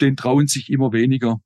[0.00, 1.40] den trauen sich immer weniger.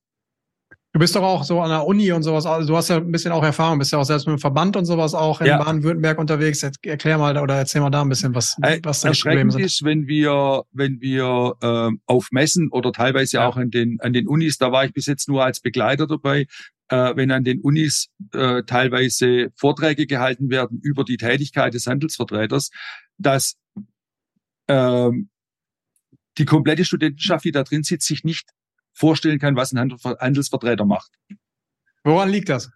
[0.95, 3.11] Du bist doch auch so an der Uni und sowas, also du hast ja ein
[3.11, 5.57] bisschen auch Erfahrung, bist ja auch selbst mit dem Verband und sowas auch in ja.
[5.57, 6.61] Baden-Württemberg unterwegs.
[6.61, 9.63] Jetzt erklär mal oder erzähl mal da ein bisschen, was, äh, was deine Probleme sind.
[9.63, 13.49] ist, wenn wir, wenn wir äh, auf Messen oder teilweise ja.
[13.49, 16.47] auch an den, an den Unis, da war ich bis jetzt nur als Begleiter dabei,
[16.93, 22.71] äh, wenn an den Unis äh, teilweise Vorträge gehalten werden über die Tätigkeit des Handelsvertreters,
[23.17, 23.57] dass
[24.69, 25.31] ähm,
[26.37, 28.51] die komplette Studentenschaft, die da drin sitzt, sich nicht
[28.93, 31.11] vorstellen kann, was ein Handelsvertreter macht.
[32.05, 32.71] Woran liegt das?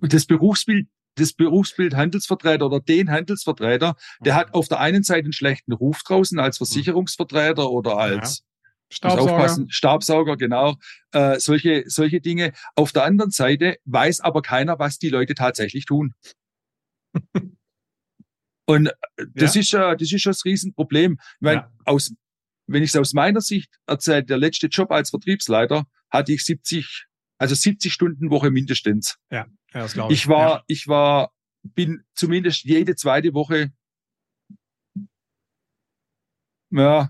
[0.00, 5.32] Das Berufsbild, das Berufsbild Handelsvertreter oder den Handelsvertreter, der hat auf der einen Seite einen
[5.34, 8.44] schlechten Ruf draußen als Versicherungsvertreter oder als
[8.90, 9.66] Staubsauger.
[9.68, 10.76] Staubsauger, genau.
[11.12, 12.52] Äh, solche, solche Dinge.
[12.74, 16.14] Auf der anderen Seite weiß aber keiner, was die Leute tatsächlich tun.
[18.66, 19.60] Und äh, das ja.
[19.60, 21.18] ist äh, das ist das Riesenproblem.
[21.20, 21.72] Ich meine, ja.
[21.84, 22.12] aus
[22.68, 27.06] wenn ich es aus meiner Sicht erzähle, der letzte Job als Vertriebsleiter hatte ich 70,
[27.38, 29.16] also 70 Stunden Woche mindestens.
[29.30, 30.20] Ja, ja das glaube ich.
[30.20, 30.64] Ich war, ja.
[30.68, 33.72] ich war, bin zumindest jede zweite Woche,
[36.70, 37.08] ja,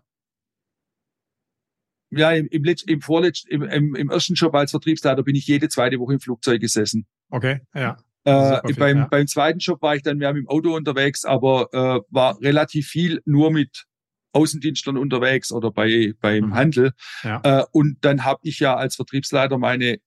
[2.11, 5.47] ja, im, im, Letz-, im vorletzten, im, im, im ersten Job als Vertriebsleiter bin ich
[5.47, 7.07] jede zweite Woche im Flugzeug gesessen.
[7.31, 7.99] Okay, ja.
[8.25, 9.07] Äh, viel, beim, ja.
[9.07, 12.88] beim zweiten Job war ich dann mehr mit dem Auto unterwegs, aber äh, war relativ
[12.88, 13.85] viel nur mit
[14.33, 16.55] Außendienstlern unterwegs oder bei beim mhm.
[16.55, 16.92] Handel.
[17.23, 17.40] Ja.
[17.42, 19.99] Äh, und dann habe ich ja als Vertriebsleiter meine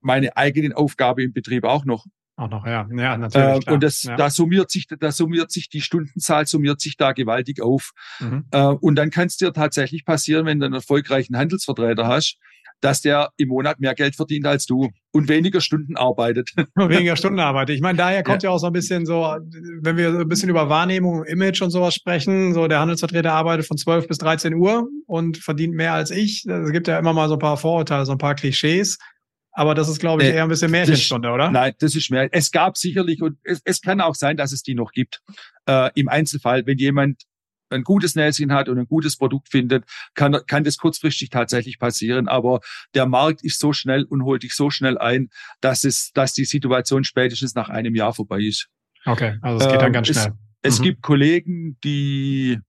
[0.00, 2.06] meine eigenen Aufgabe im Betrieb auch noch.
[2.38, 3.66] Auch noch, ja, ja, natürlich.
[3.66, 4.14] Äh, und das, ja.
[4.14, 7.90] da summiert sich, da summiert sich die Stundenzahl, summiert sich da gewaltig auf.
[8.20, 8.44] Mhm.
[8.52, 12.38] Äh, und dann kann es dir tatsächlich passieren, wenn du einen erfolgreichen Handelsvertreter hast,
[12.80, 16.52] dass der im Monat mehr Geld verdient als du und weniger Stunden arbeitet.
[16.76, 17.74] weniger Stunden arbeitet.
[17.74, 18.50] Ich meine, daher kommt ja.
[18.50, 18.54] ja.
[18.54, 19.34] auch so ein bisschen so,
[19.82, 23.66] wenn wir so ein bisschen über Wahrnehmung, Image und sowas sprechen, so der Handelsvertreter arbeitet
[23.66, 26.46] von 12 bis 13 Uhr und verdient mehr als ich.
[26.46, 28.98] Es gibt ja immer mal so ein paar Vorurteile, so ein paar Klischees.
[29.58, 31.50] Aber das ist, glaube ich, eher ein bisschen Märchenstunde, oder?
[31.50, 32.28] Nein, das ist mehr.
[32.30, 35.20] Es gab sicherlich und es, es kann auch sein, dass es die noch gibt.
[35.66, 37.24] Äh, Im Einzelfall, wenn jemand
[37.68, 42.28] ein gutes Näschen hat und ein gutes Produkt findet, kann, kann das kurzfristig tatsächlich passieren.
[42.28, 42.60] Aber
[42.94, 45.28] der Markt ist so schnell und holt dich so schnell ein,
[45.60, 48.68] dass es, dass die Situation spätestens nach einem Jahr vorbei ist.
[49.06, 50.34] Okay, also es geht dann ganz ähm, schnell.
[50.62, 50.84] Es, es mhm.
[50.84, 52.60] gibt Kollegen, die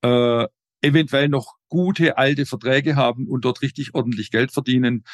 [0.00, 0.46] äh,
[0.80, 5.04] eventuell noch gute alte Verträge haben und dort richtig ordentlich Geld verdienen.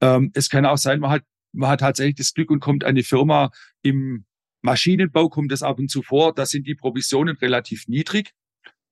[0.00, 3.02] Ähm, es kann auch sein, man hat, man hat tatsächlich das Glück und kommt eine
[3.02, 3.50] Firma
[3.82, 4.24] im
[4.64, 8.32] Maschinenbau kommt es ab und zu vor, da sind die Provisionen relativ niedrig,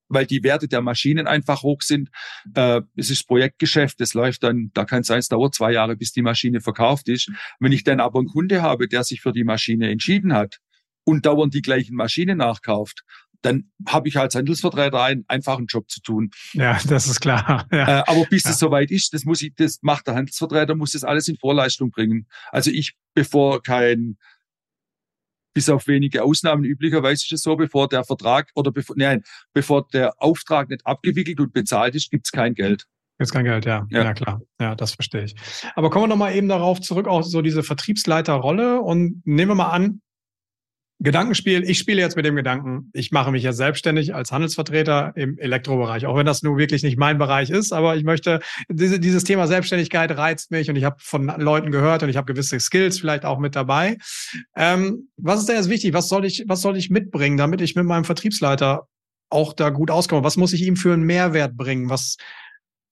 [0.09, 2.11] weil die Werte der Maschinen einfach hoch sind.
[2.55, 5.97] Äh, es ist Projektgeschäft, es läuft dann, da kann es sein, es dauert zwei Jahre,
[5.97, 7.31] bis die Maschine verkauft ist.
[7.59, 10.59] Wenn ich dann aber einen Kunde habe, der sich für die Maschine entschieden hat
[11.05, 13.03] und dauernd die gleichen Maschinen nachkauft,
[13.43, 16.31] dann habe ich als Handelsvertreter einen einfachen Job zu tun.
[16.53, 17.67] Ja, das ist klar.
[17.73, 18.01] Ja.
[18.01, 18.51] Äh, aber bis ja.
[18.51, 21.91] es soweit ist, das muss ich, das macht der Handelsvertreter, muss das alles in Vorleistung
[21.91, 22.27] bringen.
[22.51, 24.19] Also ich, bevor kein
[25.55, 29.87] bis auf wenige Ausnahmen üblicherweise ist es so, bevor der Vertrag oder bevor, nein, bevor
[29.89, 32.87] der Auftrag nicht abgewickelt und bezahlt ist, gibt es kein Geld.
[33.19, 33.87] Jetzt kein Geld, ja.
[33.91, 34.05] ja.
[34.05, 34.43] Ja, klar.
[34.61, 35.35] Ja, das verstehe ich.
[35.75, 39.71] Aber kommen wir nochmal eben darauf zurück, auch so diese Vertriebsleiterrolle und nehmen wir mal
[39.71, 40.01] an,
[41.03, 41.69] Gedankenspiel.
[41.69, 46.07] Ich spiele jetzt mit dem Gedanken, ich mache mich ja selbstständig als Handelsvertreter im Elektrobereich,
[46.07, 48.39] auch wenn das nun wirklich nicht mein Bereich ist, aber ich möchte,
[48.69, 52.33] diese, dieses Thema Selbstständigkeit reizt mich und ich habe von Leuten gehört und ich habe
[52.33, 53.99] gewisse Skills vielleicht auch mit dabei.
[54.55, 55.93] Ähm, was ist da jetzt wichtig?
[55.93, 58.87] Was soll ich, was soll ich mitbringen, damit ich mit meinem Vertriebsleiter
[59.29, 60.23] auch da gut auskomme?
[60.23, 61.91] Was muss ich ihm für einen Mehrwert bringen?
[61.91, 62.17] Was,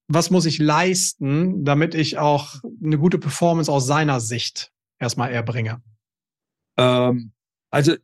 [0.09, 5.81] was muss ich leisten, damit ich auch eine gute Performance aus seiner Sicht erstmal erbringe?
[6.77, 7.31] Ähm
[7.71, 7.97] also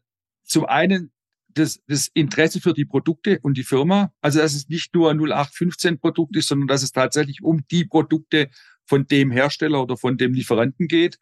[0.45, 1.13] zum einen
[1.49, 4.13] das, das Interesse für die Produkte und die Firma.
[4.21, 7.85] Also dass es nicht nur ein 0815 Produkt ist, sondern dass es tatsächlich um die
[7.85, 8.51] Produkte
[8.85, 11.19] von dem Hersteller oder von dem Lieferanten geht.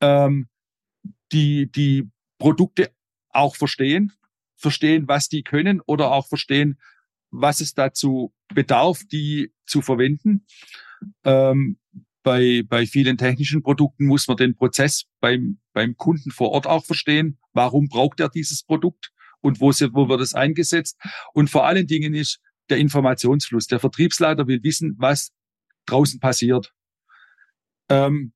[0.00, 0.48] Ähm,
[1.32, 2.90] die, die Produkte
[3.30, 4.12] auch verstehen,
[4.56, 6.78] verstehen, was die können oder auch verstehen,
[7.30, 10.46] was es dazu bedarf, die zu verwenden.
[11.24, 11.78] Ähm,
[12.26, 16.84] bei, bei vielen technischen Produkten muss man den Prozess beim, beim Kunden vor Ort auch
[16.84, 17.38] verstehen.
[17.52, 21.00] Warum braucht er dieses Produkt und wo, sie, wo wird es eingesetzt?
[21.34, 23.68] Und vor allen Dingen ist der Informationsfluss.
[23.68, 25.30] Der Vertriebsleiter will wissen, was
[25.86, 26.72] draußen passiert.
[27.88, 28.32] Ähm,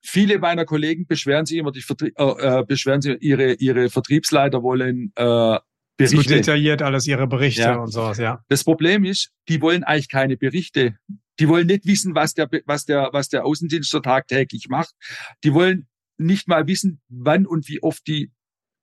[0.00, 4.62] viele meiner Kollegen beschweren sich immer, die Vertrie äh, äh, beschweren sich, ihre, ihre Vertriebsleiter
[4.62, 5.58] wollen äh,
[5.96, 6.22] Berichte.
[6.22, 7.74] So detailliert alles ihre Berichte ja.
[7.74, 8.44] und sowas, ja.
[8.48, 10.94] Das Problem ist, die wollen eigentlich keine Berichte.
[11.40, 14.94] Die wollen nicht wissen, was der, was der, was der Außendienstler tagtäglich macht.
[15.42, 18.30] Die wollen nicht mal wissen, wann und wie oft die,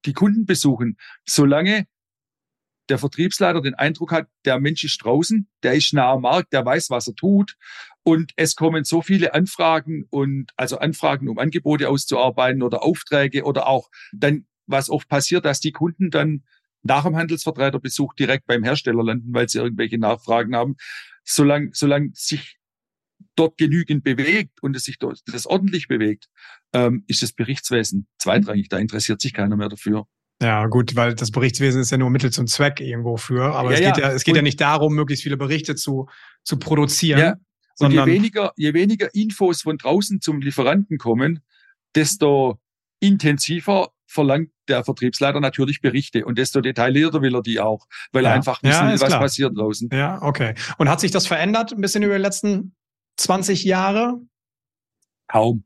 [0.05, 0.97] die Kunden besuchen.
[1.25, 1.87] Solange
[2.89, 6.65] der Vertriebsleiter den Eindruck hat, der Mensch ist draußen, der ist nah am Markt, der
[6.65, 7.55] weiß, was er tut.
[8.03, 13.67] Und es kommen so viele Anfragen und also Anfragen, um Angebote auszuarbeiten oder Aufträge oder
[13.67, 16.43] auch dann, was oft passiert, dass die Kunden dann
[16.83, 20.75] nach dem Handelsvertreterbesuch direkt beim Hersteller landen, weil sie irgendwelche Nachfragen haben.
[21.27, 22.57] Solange, solange sich
[23.35, 26.27] dort genügend bewegt und es sich dort, das ordentlich bewegt,
[26.73, 28.69] ähm, ist das Berichtswesen zweitrangig.
[28.69, 30.07] Da interessiert sich keiner mehr dafür.
[30.41, 33.55] Ja, gut, weil das Berichtswesen ist ja nur Mittel zum Zweck irgendwo für.
[33.55, 36.07] Aber ja, es geht ja, es geht ja nicht darum, möglichst viele Berichte zu,
[36.43, 37.19] zu produzieren.
[37.19, 37.35] Ja.
[37.79, 41.41] Und je weniger, je weniger Infos von draußen zum Lieferanten kommen,
[41.95, 42.59] desto
[42.99, 48.29] intensiver verlangt der Vertriebsleiter natürlich Berichte und desto detaillierter will er die auch, weil ja.
[48.29, 49.19] er einfach wissen ja, was klar.
[49.19, 49.89] passiert draußen.
[49.91, 50.55] Ja, okay.
[50.77, 52.75] Und hat sich das verändert ein bisschen über die letzten
[53.17, 54.19] 20 Jahre?
[55.27, 55.65] Kaum.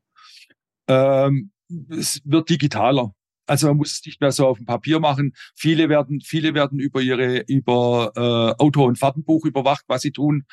[0.88, 1.52] Ähm,
[1.90, 3.14] es wird digitaler.
[3.48, 5.34] Also man muss es nicht mehr so auf dem Papier machen.
[5.56, 10.46] Viele werden, viele werden über ihre über äh, Auto- und Fahrtenbuch überwacht, was sie tun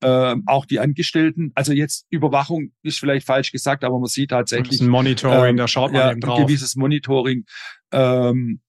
[0.00, 1.52] äh, auch die Angestellten.
[1.54, 4.68] Also jetzt Überwachung ist vielleicht falsch gesagt, aber man sieht tatsächlich.
[4.68, 6.38] Das ist ein Monitoring, ähm, da schaut man ja, eben drauf.
[6.38, 7.44] Ein gewisses Monitoring.
[7.92, 8.60] Ähm,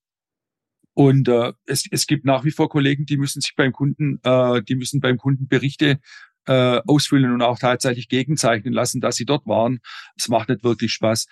[0.94, 4.62] und äh, es, es gibt nach wie vor Kollegen, die müssen sich beim Kunden, äh,
[4.62, 6.00] die müssen beim Kunden Berichte
[6.48, 9.80] äh, ausfüllen und auch tatsächlich gegenzeichnen lassen, dass sie dort waren.
[10.18, 11.28] Das macht nicht wirklich Spaß.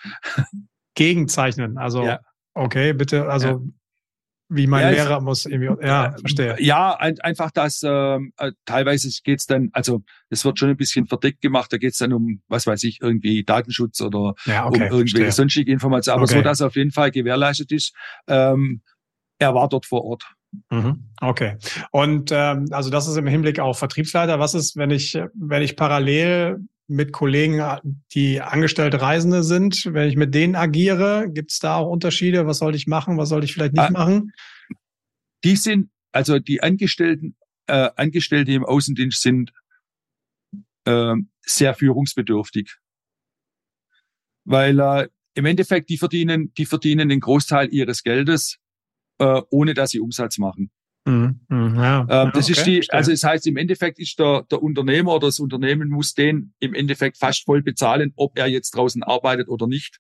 [0.95, 2.19] Gegenzeichnen, also ja.
[2.53, 3.59] okay, bitte, also ja.
[4.51, 6.55] Wie mein ja, Lehrer muss irgendwie, ja, verstehe.
[6.59, 11.05] Ja, ein, einfach das, ähm, äh, teilweise geht's dann, also es wird schon ein bisschen
[11.05, 14.81] verdeckt gemacht, da geht's dann um, was weiß ich, irgendwie Datenschutz oder ja, okay, um
[14.81, 15.31] irgendwelche verstehe.
[15.31, 16.37] sonstige Informationen, aber okay.
[16.37, 17.93] so, dass auf jeden Fall gewährleistet ist.
[18.27, 18.81] Ähm,
[19.37, 20.25] er war dort vor Ort.
[20.71, 21.09] Mhm.
[21.21, 21.57] Okay.
[21.91, 24.39] Und ähm, also das ist im Hinblick auf Vertriebsleiter.
[24.39, 26.57] Was ist, wenn ich, wenn ich parallel
[26.89, 27.61] mit Kollegen,
[28.13, 32.47] die angestellte Reisende sind, wenn ich mit denen agiere, gibt es da auch Unterschiede?
[32.47, 33.17] Was sollte ich machen?
[33.17, 34.31] Was sollte ich vielleicht nicht ah, machen?
[35.43, 37.35] Die sind, also die Angestellten,
[37.67, 39.53] äh, Angestellte im Außendienst sind
[40.85, 42.77] äh, sehr führungsbedürftig.
[44.45, 48.57] Weil äh, im Endeffekt, die verdienen, die verdienen den Großteil ihres Geldes,
[49.19, 50.71] äh, ohne dass sie Umsatz machen.
[51.05, 51.39] Mhm.
[51.47, 51.75] mhm.
[51.75, 54.61] Ja, ähm, das okay, ist die, also es das heißt, im Endeffekt ist der, der
[54.61, 59.03] Unternehmer oder das Unternehmen muss den im Endeffekt fast voll bezahlen, ob er jetzt draußen
[59.03, 59.99] arbeitet oder nicht.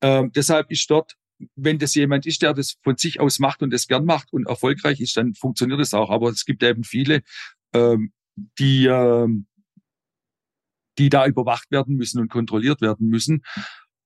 [0.00, 1.14] Ähm, deshalb ist dort,
[1.56, 4.46] wenn das jemand ist, der das von sich aus macht und das gern macht und
[4.46, 6.10] erfolgreich ist, dann funktioniert das auch.
[6.10, 7.22] Aber es gibt eben viele,
[7.72, 8.12] ähm,
[8.58, 9.46] die, ähm,
[10.98, 13.42] die da überwacht werden müssen und kontrolliert werden müssen.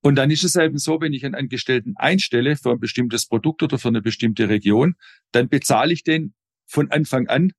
[0.06, 3.64] Und dann ist es eben so, wenn ich einen Angestellten einstelle für ein bestimmtes Produkt
[3.64, 4.94] oder für eine bestimmte Region,
[5.32, 6.32] dann bezahle ich den
[6.64, 7.50] von Anfang an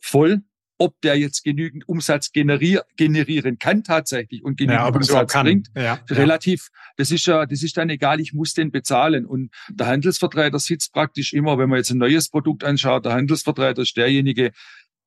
[0.00, 0.42] voll,
[0.78, 5.68] ob der jetzt genügend Umsatz generier generieren kann tatsächlich und genügend ja, Umsatz bringt.
[5.76, 9.24] Ja, relativ, das ist ja, das ist dann egal, ich muss den bezahlen.
[9.24, 13.82] Und der Handelsvertreter sitzt praktisch immer, wenn man jetzt ein neues Produkt anschaut, der Handelsvertreter
[13.82, 14.50] ist derjenige,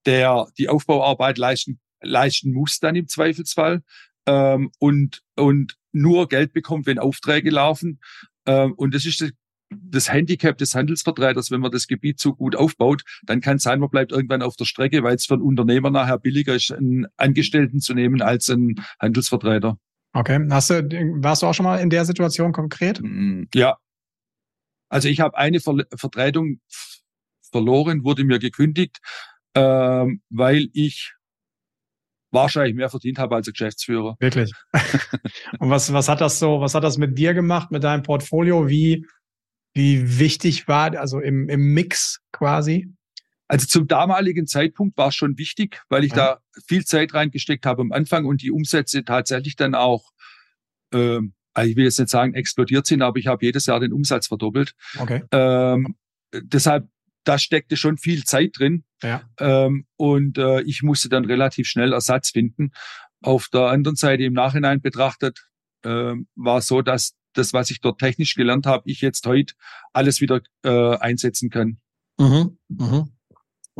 [0.05, 3.83] der die Aufbauarbeit leisten, leisten muss dann im Zweifelsfall
[4.27, 7.99] ähm, und, und nur Geld bekommt, wenn Aufträge laufen.
[8.45, 9.33] Ähm, und das ist
[9.69, 13.79] das Handicap des Handelsvertreters, wenn man das Gebiet so gut aufbaut, dann kann es sein,
[13.79, 17.05] man bleibt irgendwann auf der Strecke, weil es für einen Unternehmer nachher billiger ist, einen
[17.17, 19.77] Angestellten zu nehmen als einen Handelsvertreter.
[20.13, 20.43] Okay.
[20.49, 20.81] Hast du,
[21.21, 22.99] warst du auch schon mal in der Situation konkret?
[23.01, 23.77] Mm, ja.
[24.89, 26.61] Also ich habe eine Ver Vertretung
[27.51, 28.99] verloren, wurde mir gekündigt,
[29.53, 31.13] ähm, weil ich
[32.31, 34.15] wahrscheinlich mehr verdient habe als Geschäftsführer.
[34.19, 34.51] Wirklich.
[35.59, 38.67] Und was, was hat das so, was hat das mit dir gemacht, mit deinem Portfolio?
[38.67, 39.05] Wie,
[39.73, 42.93] wie wichtig war, also im, im Mix quasi?
[43.47, 46.17] Also zum damaligen Zeitpunkt war es schon wichtig, weil ich ja.
[46.17, 50.11] da viel Zeit reingesteckt habe am Anfang und die Umsätze tatsächlich dann auch,
[50.93, 53.91] ähm, also ich will jetzt nicht sagen explodiert sind, aber ich habe jedes Jahr den
[53.91, 54.75] Umsatz verdoppelt.
[54.99, 55.23] Okay.
[55.31, 55.95] Ähm,
[56.31, 56.87] deshalb,
[57.23, 58.83] da steckte schon viel Zeit drin.
[59.03, 59.21] Ja.
[59.39, 62.71] Ähm, und äh, ich musste dann relativ schnell Ersatz finden.
[63.21, 65.39] Auf der anderen Seite im Nachhinein betrachtet
[65.83, 69.53] äh, war so, dass das, was ich dort technisch gelernt habe, ich jetzt heute
[69.93, 71.79] alles wieder äh, einsetzen kann.
[72.17, 72.57] Mhm.
[72.67, 73.09] Mhm.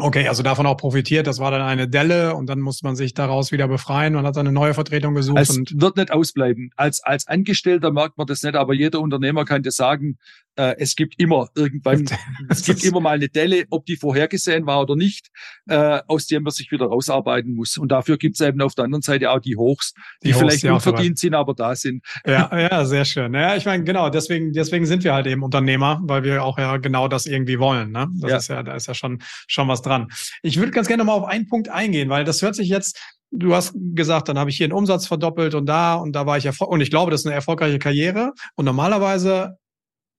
[0.01, 1.27] Okay, also davon auch profitiert.
[1.27, 4.37] Das war dann eine Delle und dann musste man sich daraus wieder befreien und hat
[4.37, 5.39] eine neue Vertretung gesucht.
[5.39, 6.71] Es und wird nicht ausbleiben.
[6.77, 10.17] Als, als Angestellter merkt man das nicht, aber jeder Unternehmer kann dir sagen,
[10.59, 12.05] äh, es gibt immer irgendwann,
[12.49, 15.29] es gibt immer mal eine Delle, ob die vorhergesehen war oder nicht,
[15.67, 17.77] äh, aus der man sich wieder rausarbeiten muss.
[17.77, 20.39] Und dafür gibt es eben auf der anderen Seite auch die Hochs, die, die Hochs,
[20.39, 22.03] vielleicht unverdient sind, aber da sind.
[22.25, 23.33] Ja, ja, sehr schön.
[23.33, 26.75] Ja, ich meine, genau, deswegen, deswegen sind wir halt eben Unternehmer, weil wir auch ja
[26.77, 27.91] genau das irgendwie wollen.
[27.91, 28.07] Ne?
[28.19, 28.37] Das Ja.
[28.37, 30.07] ist ja, da ist ja schon, schon was dran.
[30.43, 32.99] Ich würde ganz gerne mal auf einen Punkt eingehen, weil das hört sich jetzt,
[33.31, 36.37] du hast gesagt, dann habe ich hier einen Umsatz verdoppelt und da und da war
[36.37, 36.73] ich erfolgreich.
[36.73, 38.33] Und ich glaube, das ist eine erfolgreiche Karriere.
[38.55, 39.57] Und normalerweise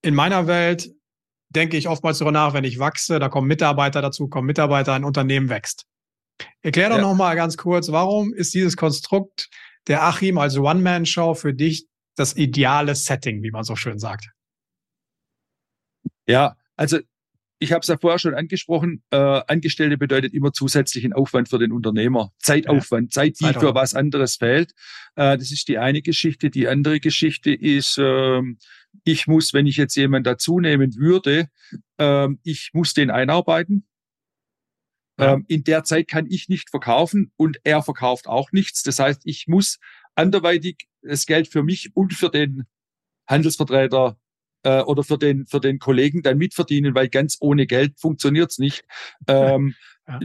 [0.03, 0.91] in meiner Welt
[1.51, 5.05] denke ich oftmals darüber nach, wenn ich wachse, da kommen Mitarbeiter dazu, kommen Mitarbeiter, ein
[5.05, 5.85] Unternehmen wächst.
[6.63, 7.03] Erklär doch Ja.
[7.03, 9.51] noch mal ganz kurz, warum ist dieses Konstrukt
[9.89, 11.87] der Achim als One-Man-Show für dich
[12.17, 14.31] das ideale Setting, wie man so schön sagt?
[16.27, 16.99] Ja, also
[17.59, 21.73] ich habe es ja vorher schon angesprochen, äh, Angestellte bedeutet immer zusätzlichen Aufwand für den
[21.73, 22.33] Unternehmer.
[22.39, 23.69] Zeitaufwand, Zeit, die Zeitaufwand.
[23.69, 24.73] für was anderes fehlt.
[25.17, 26.49] Äh, das ist die eine Geschichte.
[26.49, 28.59] Die andere Geschichte ist, ähm,
[29.05, 31.49] ich muss, wenn ich jetzt jemanden dazu nehmen würde,
[31.99, 33.87] ähm, ich muss den einarbeiten.
[35.19, 35.35] Ja.
[35.35, 38.83] Ähm, in der Zeit kann ich nicht verkaufen und er verkauft auch nichts.
[38.83, 39.79] Das heißt, ich muss
[40.15, 42.65] anderweitig das Geld für mich und für den
[43.27, 44.19] Handelsvertreter
[44.63, 48.85] äh, oder für den für den Kollegen dann mitverdienen, weil ganz ohne Geld funktioniert's nicht.
[49.27, 49.75] Ähm,
[50.09, 50.21] Ja.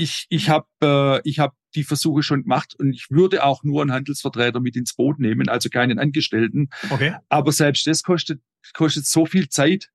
[0.00, 3.82] Ich ich habe äh, ich habe die Versuche schon gemacht und ich würde auch nur
[3.82, 6.70] einen Handelsvertreter mit ins Boot nehmen, also keinen Angestellten.
[6.90, 7.16] Okay.
[7.28, 8.40] Aber selbst das kostet
[8.74, 9.90] kostet so viel Zeit,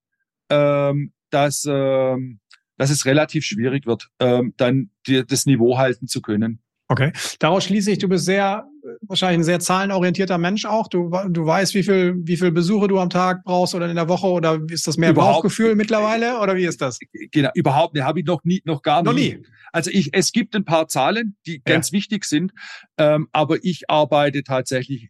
[0.49, 2.39] ähm, dass ähm,
[2.77, 6.59] dass es relativ schwierig wird, ähm, dann die, das Niveau halten zu können.
[6.87, 7.11] Okay.
[7.39, 8.67] Daraus schließe ich, du bist sehr,
[9.01, 10.87] wahrscheinlich ein sehr zahlenorientierter Mensch auch.
[10.87, 14.07] Du, du weißt, wie viel, wie viel Besuche du am Tag brauchst oder in der
[14.07, 16.99] Woche oder ist das mehr Überhaupt- Bauchgefühl mittlerweile oder wie ist das?
[17.31, 19.41] Genau, überhaupt nicht, habe ich noch nie, noch gar Noch nie.
[19.71, 22.53] Also ich, es gibt ein paar Zahlen, die ganz wichtig sind,
[22.97, 25.09] ähm, aber ich arbeite tatsächlich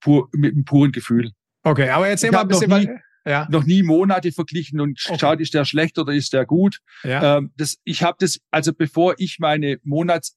[0.00, 1.30] pur, mit einem puren Gefühl.
[1.62, 3.00] Okay, aber erzähl Ich mal ein bisschen noch nie- weiter.
[3.26, 5.18] Ja, Noch nie Monate verglichen und Okay.
[5.18, 6.80] schaut, ist der schlecht oder ist der gut.
[7.04, 7.38] ja.
[7.38, 10.36] Ähm, das, ich habe das, also bevor ich meine Monats,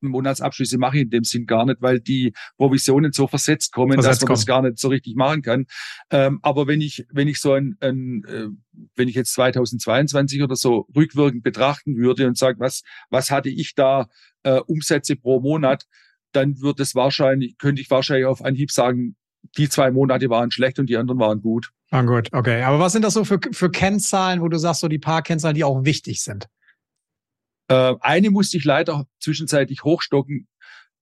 [0.00, 4.22] Monatsabschlüsse mache ich in dem Sinn gar nicht, weil die Provisionen so versetzt kommen, Versetzt
[4.22, 4.62] dass man das kommen.
[4.62, 5.66] gar nicht so richtig machen kann.
[6.10, 8.48] Ähm, aber wenn ich, wenn ich so ein, ein äh,
[8.96, 13.74] wenn ich jetzt 2022 oder so rückwirkend betrachten würde und sage, was, was hatte ich
[13.74, 14.06] da
[14.42, 15.84] äh, Umsätze pro Monat,
[16.32, 19.16] dann wird es wahrscheinlich, könnte ich wahrscheinlich auf Anhieb sagen,
[19.56, 21.70] die zwei Monate waren schlecht und die anderen waren gut.
[21.90, 22.62] Ah, gut, okay.
[22.62, 25.56] Aber was sind das so für, für Kennzahlen, wo du sagst, so die paar Kennzahlen,
[25.56, 26.46] die auch wichtig sind?
[27.68, 30.48] Äh, eine musste ich leider zwischenzeitlich hochstocken.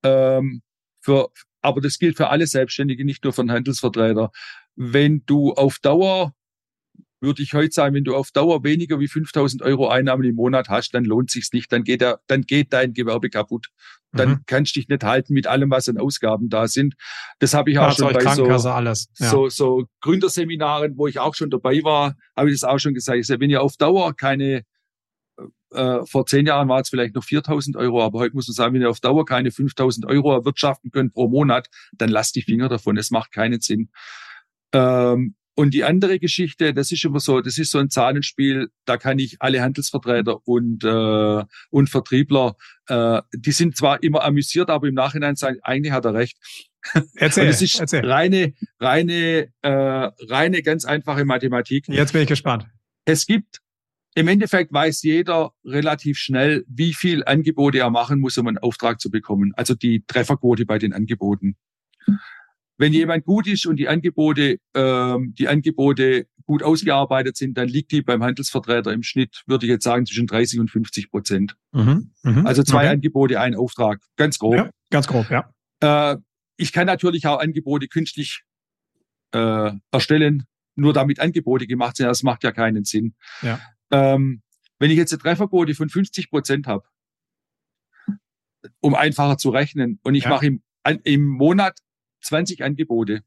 [0.02, 0.62] Ähm,
[1.00, 1.28] für,
[1.62, 4.30] aber das gilt für alle Selbstständige, nicht nur für einen Handelsvertreter.
[4.76, 6.34] Wenn du auf Dauer,
[7.20, 10.68] würde ich heute sagen, wenn du auf Dauer weniger wie 5000 Euro Einnahmen im Monat
[10.68, 11.72] hast, dann lohnt sich's nicht.
[11.72, 13.68] Dann geht, der, dann geht dein Gewerbe kaputt.
[14.12, 14.40] Dann Mhm.
[14.46, 16.94] kannst du dich nicht halten mit allem, was an Ausgaben da sind.
[17.40, 18.44] Das habe ich auch schon Fahrzeug, bei so.
[19.18, 19.30] Ja.
[19.30, 23.28] so, so Gründerseminaren, wo ich auch schon dabei war, habe ich das auch schon gesagt.
[23.28, 24.62] Wenn ihr auf Dauer keine,
[25.72, 28.74] äh, vor zehn Jahren war es vielleicht noch 4000 Euro, aber heute muss man sagen,
[28.74, 32.68] wenn ihr auf Dauer keine 5000 Euro erwirtschaften könnt pro Monat, dann lasst die Finger
[32.68, 32.96] davon.
[32.96, 33.90] Es macht keinen Sinn.
[34.72, 38.96] Ähm, und die andere Geschichte, das ist immer so, das ist so ein Zahlenspiel, da
[38.96, 42.54] kann ich alle Handelsvertreter und, äh, und Vertriebler,
[42.86, 46.38] äh, die sind zwar immer amüsiert, aber im Nachhinein sagen, eigentlich hat er recht.
[47.16, 48.08] Erzähl, Und es ist erzähl.
[48.08, 51.88] reine, reine, äh, reine, ganz einfache Mathematik.
[51.88, 52.68] Jetzt bin ich gespannt.
[53.04, 53.60] Es gibt,
[54.18, 59.00] im Endeffekt weiß jeder relativ schnell, wie viel Angebote er machen muss, um einen Auftrag
[59.00, 59.52] zu bekommen.
[59.56, 61.56] Also die Trefferquote bei den Angeboten.
[62.78, 67.92] Wenn jemand gut ist und die Angebote, ähm, die Angebote gut ausgearbeitet sind, dann liegt
[67.92, 71.56] die beim Handelsvertreter im Schnitt, würde ich jetzt sagen, zwischen 30 und 50 Prozent.
[71.70, 72.10] Mhm.
[72.24, 72.44] Mhm.
[72.46, 72.88] Also zwei Okay.
[72.88, 74.00] Angebote, ein Auftrag.
[74.16, 74.54] Ganz grob.
[74.56, 75.52] Ja, ganz grob, ja.
[75.80, 76.16] Äh,
[76.56, 78.42] ich kann natürlich auch Angebote künstlich
[79.32, 82.06] äh, erstellen, nur damit Angebote gemacht sind.
[82.06, 83.14] Das macht ja keinen Sinn.
[83.42, 83.60] Ja.
[83.90, 84.42] Ähm,
[84.78, 86.84] wenn ich jetzt eine Trefferquote von 50 Prozent habe,
[88.80, 90.30] um einfacher zu rechnen, und ich Ja.
[90.30, 90.62] mache im,
[91.04, 91.78] im Monat
[92.22, 93.22] 20 Angebote,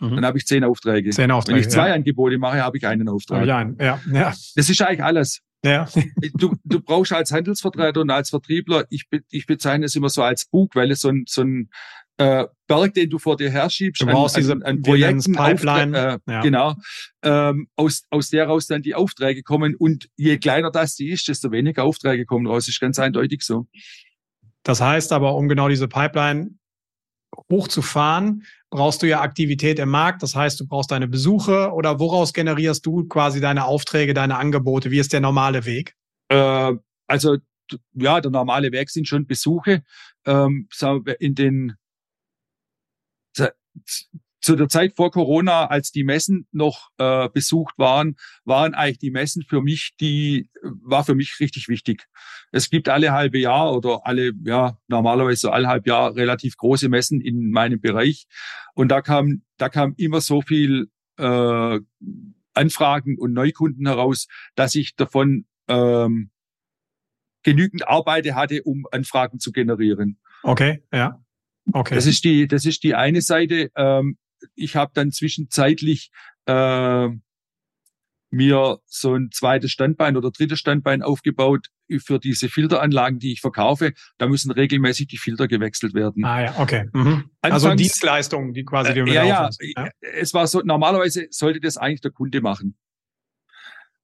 [0.00, 0.16] Mhm.
[0.16, 1.10] dann habe ich 10 Aufträge.
[1.10, 1.60] Zehn Wenn Aufträge.
[1.60, 1.94] ich zwei ja.
[1.94, 3.46] Angebote mache, habe ich einen Auftrag.
[3.46, 5.40] Ja, ja, ja, Das ist eigentlich alles.
[5.64, 5.86] ja.
[6.34, 10.22] Du, du brauchst als Handelsvertreter und als Vertriebler, ich, be, ich bezeichne es immer so
[10.22, 11.70] als Bug, weil es so ein, so ein
[12.16, 16.20] äh, Berg, den du vor dir herschiebst, du brauchst an, diese an, an Projekten, Pipeline,
[16.26, 16.40] äh, ja.
[16.40, 16.74] genau,
[17.22, 21.28] ähm, aus, aus der raus dann die Aufträge kommen und je kleiner das die ist,
[21.28, 23.66] desto weniger Aufträge kommen raus, ist ganz eindeutig so.
[24.62, 26.50] Das heißt aber, um genau diese Pipeline
[27.50, 30.22] hochzufahren, brauchst du ja Aktivität im Markt.
[30.22, 34.90] Das heißt, du brauchst deine Besuche oder woraus generierst du quasi deine Aufträge, deine Angebote?
[34.90, 35.94] Wie ist der normale Weg?
[36.28, 36.72] Äh,
[37.06, 37.36] also
[37.94, 39.82] ja, der normale Weg sind schon Besuche.
[40.26, 40.68] Ähm,
[41.18, 41.74] in den
[44.44, 49.10] zu der Zeit vor Corona, als die Messen noch äh, besucht waren, waren eigentlich die
[49.10, 52.06] Messen für mich, die war für mich richtig wichtig.
[52.52, 56.90] Es gibt alle halbe Jahr oder alle, ja, normalerweise so alle halb Jahr relativ große
[56.90, 58.26] Messen in meinem Bereich.
[58.74, 61.80] Und da kam, da kam immer so viel äh,
[62.52, 66.30] Anfragen und Neukunden heraus, dass ich davon ähm,
[67.42, 70.18] genügend Arbeit hatte, um Anfragen zu generieren.
[70.42, 71.23] Okay, ja.
[71.72, 71.94] Okay.
[71.94, 73.70] Das ist die, das ist die eine Seite.
[73.76, 74.18] Ähm,
[74.54, 76.10] ich habe dann zwischenzeitlich
[76.46, 77.08] äh,
[78.34, 83.92] mir so ein zweites Standbein oder drittes Standbein aufgebaut für diese Filteranlagen, die ich verkaufe.
[84.18, 86.24] Da müssen regelmäßig die Filter gewechselt werden.
[86.24, 86.88] Ah ja, okay.
[86.92, 87.30] Mhm.
[87.40, 91.76] also Dienstleistungen, die quasi die äh, ja, ja, ja, es war so, normalerweise sollte das
[91.76, 92.76] eigentlich der Kunde machen.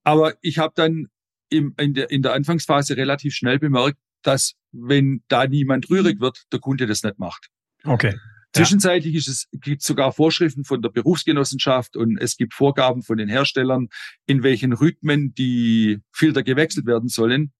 [0.04, 1.08] Aber ich habe dann
[1.50, 6.44] im, in, der, in der Anfangsphase relativ schnell bemerkt, dass wenn da niemand rührig wird,
[6.52, 7.48] der Kunde das nicht macht.
[7.84, 8.16] Okay.
[8.52, 13.28] Zwischenzeitlich ist es, gibt sogar Vorschriften von der Berufsgenossenschaft und es gibt Vorgaben von den
[13.28, 13.88] Herstellern,
[14.26, 17.52] in welchen Rhythmen die Filter gewechselt werden sollen.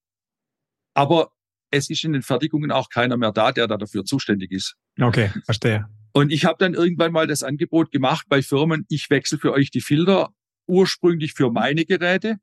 [0.94, 1.30] Aber
[1.70, 4.74] es ist in den Fertigungen auch keiner mehr da, der da dafür zuständig ist.
[5.00, 5.86] Okay, verstehe.
[6.12, 9.70] Und ich habe dann irgendwann mal das Angebot gemacht bei Firmen, ich wechsle für euch
[9.70, 10.30] die Filter
[10.66, 12.38] ursprünglich für meine Geräte.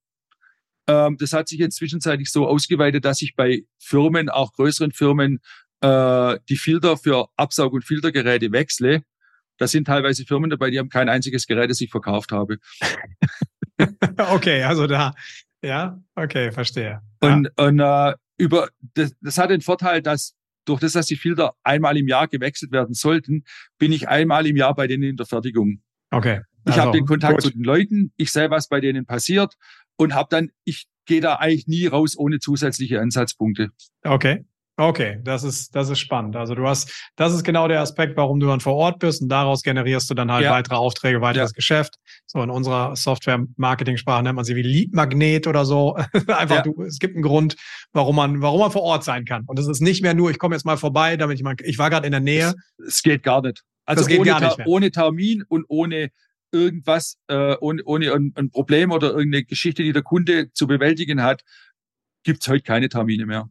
[0.88, 5.40] Ähm, das hat sich jetzt zwischenzeitlich so ausgeweitet, dass ich bei Firmen, auch größeren Firmen,
[5.82, 9.04] äh, die Filter für Absaug- und Filtergeräte wechsle.
[9.58, 12.58] Da sind teilweise Firmen dabei, die haben kein einziges Gerät, das ich verkauft habe.
[14.18, 15.14] okay, also da,
[15.62, 17.02] ja, okay, verstehe.
[17.20, 17.66] Und, ja.
[17.66, 20.36] und äh, über das, das hat den Vorteil, dass
[20.66, 23.44] durch das, dass die Filter einmal im Jahr gewechselt werden sollten,
[23.78, 25.82] bin ich einmal im Jahr bei denen in der Fertigung.
[26.12, 26.42] Okay.
[26.66, 27.44] Ich also, habe den Kontakt gut.
[27.44, 29.56] zu den Leuten, ich sehe, was bei denen passiert
[29.98, 33.70] und habe dann, ich gehe da eigentlich nie raus ohne zusätzliche Ansatzpunkte.
[34.04, 34.45] Okay.
[34.80, 36.36] Okay, das ist, das ist spannend.
[36.36, 39.30] Also du hast, das ist genau der Aspekt, warum du dann vor Ort bist und
[39.30, 40.52] daraus generierst du dann halt ja.
[40.52, 41.56] weitere Aufträge, weiteres ja.
[41.56, 41.95] Geschäft.
[42.28, 45.95] So in unserer Software-Marketing-Sprache nennt man sie wie Lead-Magnet oder so.
[46.28, 46.62] Einfach, ja.
[46.62, 47.56] du, es gibt einen Grund,
[47.91, 49.45] warum man, warum man vor Ort sein kann.
[49.48, 51.80] Und es ist nicht mehr nur, ich komme jetzt mal vorbei, damit ich mal, ich
[51.80, 52.54] war gerade in der Nähe.
[52.86, 53.64] Es, geht gar nicht.
[53.86, 54.68] Also ohne, gar nicht mehr.
[54.68, 56.12] ohne Termin und ohne
[56.52, 61.22] irgendwas, äh, ohne, ohne ein, ein Problem oder irgendeine Geschichte, die der Kunde zu bewältigen
[61.22, 61.43] hat,
[62.24, 63.50] gibt's heute keine Termine mehr.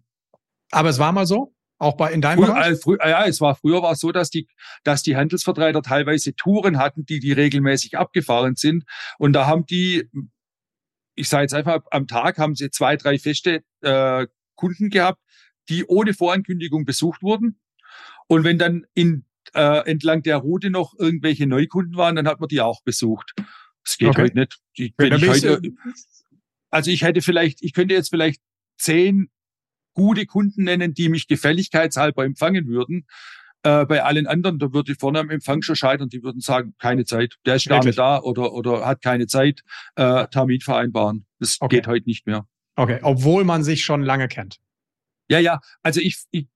[0.70, 1.54] Aber es war mal so?
[1.78, 2.56] Auch bei in deinem früher?
[2.56, 4.48] Äh, früher, ja, es war früher war es so, dass die,
[4.82, 8.84] dass die Handelsvertreter teilweise Touren hatten, die die regelmäßig abgefahren sind.
[9.18, 10.08] Und da haben die,
[11.14, 15.20] ich sage jetzt einfach, am Tag haben sie zwei, drei feste äh, Kunden gehabt,
[15.68, 17.60] die ohne Vorankündigung besucht wurden.
[18.26, 19.26] Und wenn dann in,
[19.56, 23.32] äh, entlang der Route noch irgendwelche Neukunden waren, dann hat man die auch besucht.
[23.84, 24.22] Das geht okay.
[24.22, 24.58] heute nicht.
[24.74, 25.60] Ich, wenn ich heute,
[26.70, 28.40] also ich hätte vielleicht, ich könnte jetzt vielleicht
[28.78, 29.30] zehn
[29.94, 33.06] gute Kunden nennen, die mich gefälligkeitshalber empfangen würden.
[33.62, 36.08] Äh, bei allen anderen, da würde ich vorne am Empfang schon scheitern.
[36.08, 39.62] Die würden sagen, keine Zeit, der ist gar nicht da oder, oder hat keine Zeit,
[39.94, 41.26] äh, Termin vereinbaren.
[41.38, 41.76] Das okay.
[41.76, 42.46] geht heute nicht mehr.
[42.76, 44.58] Okay, obwohl man sich schon lange kennt.
[45.28, 46.46] Ja, ja, also ich, ich,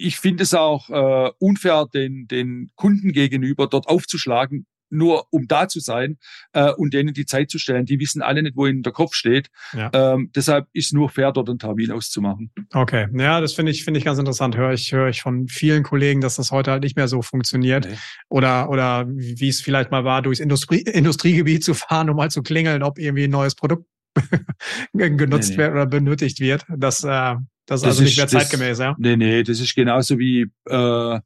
[0.00, 5.68] ich finde es auch äh, unfair, den, den Kunden gegenüber dort aufzuschlagen, nur um da
[5.68, 6.18] zu sein
[6.52, 7.86] äh, und denen die Zeit zu stellen.
[7.86, 9.48] Die wissen alle nicht, wo ihnen der Kopf steht.
[9.72, 9.90] Ja.
[9.92, 12.50] Ähm, deshalb ist nur fair, dort einen Termin auszumachen.
[12.72, 14.56] Okay, ja, das finde ich finde ich ganz interessant.
[14.56, 17.86] Höre ich höre ich von vielen Kollegen, dass das heute halt nicht mehr so funktioniert
[17.88, 17.96] nee.
[18.28, 22.42] oder oder wie es vielleicht mal war, durchs Industrie Industriegebiet zu fahren, um mal zu
[22.42, 23.86] klingeln, ob irgendwie ein neues Produkt
[24.92, 25.62] genutzt nee, nee.
[25.62, 26.64] wird oder benötigt wird.
[26.68, 27.36] Das äh,
[27.70, 28.96] das, das ist also nicht mehr zeitgemäß, das, ja?
[28.98, 31.20] Nee, nee, das ist genauso wie äh,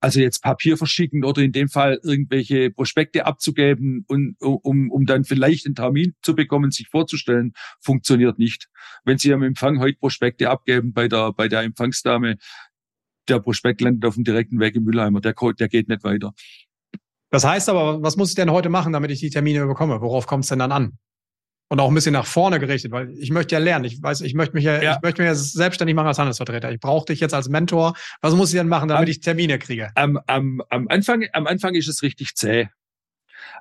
[0.00, 5.24] also jetzt Papier verschicken oder in dem Fall irgendwelche Prospekte abzugeben und um, um dann
[5.24, 8.68] vielleicht einen Termin zu bekommen, sich vorzustellen, funktioniert nicht.
[9.04, 12.36] Wenn Sie am Empfang heute Prospekte abgeben bei der, bei der Empfangsdame,
[13.28, 16.32] der Prospekt landet auf dem direkten Weg im Mülleimer, der, der geht nicht weiter.
[17.30, 20.00] Das heißt aber, was muss ich denn heute machen, damit ich die Termine bekomme?
[20.00, 20.98] Worauf kommt es denn dann an?
[21.68, 23.86] Und auch ein bisschen nach vorne gerichtet, weil ich möchte ja lernen.
[23.86, 24.96] Ich weiß, ich möchte mich ja, ja.
[24.96, 26.70] ich möchte mich ja selbstständig machen als Handelsvertreter.
[26.70, 27.94] Ich brauche dich jetzt als Mentor.
[28.20, 29.90] Was muss ich denn machen, damit am, ich Termine kriege?
[29.94, 32.68] Am, am, am Anfang, am Anfang ist es richtig zäh.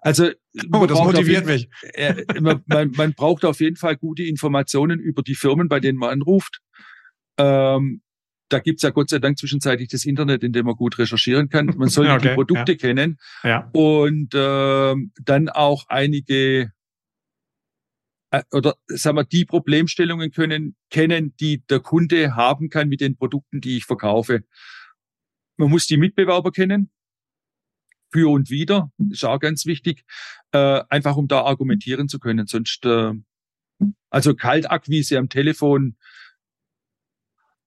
[0.02, 0.30] Also
[0.74, 1.70] oh, das motiviert jeden, mich.
[1.94, 5.98] Äh, man, man, man, braucht auf jeden Fall gute Informationen über die Firmen, bei denen
[5.98, 6.60] man anruft.
[7.38, 8.02] Ähm,
[8.50, 11.68] da gibt's ja Gott sei Dank zwischenzeitlich das Internet, in dem man gut recherchieren kann.
[11.78, 12.78] Man sollte okay, die Produkte ja.
[12.78, 13.70] kennen ja.
[13.72, 16.72] und äh, dann auch einige
[18.52, 23.62] oder sagen wir, die Problemstellungen können kennen, die der Kunde haben kann mit den Produkten,
[23.62, 24.44] die ich verkaufe.
[25.58, 26.90] Man muss die Mitbewerber kennen,
[28.12, 30.04] für und wieder, ist auch ganz wichtig,
[30.52, 32.46] äh, einfach um da argumentieren zu können.
[32.46, 33.14] Sonst, äh,
[34.10, 35.96] also Kaltakquise am Telefon,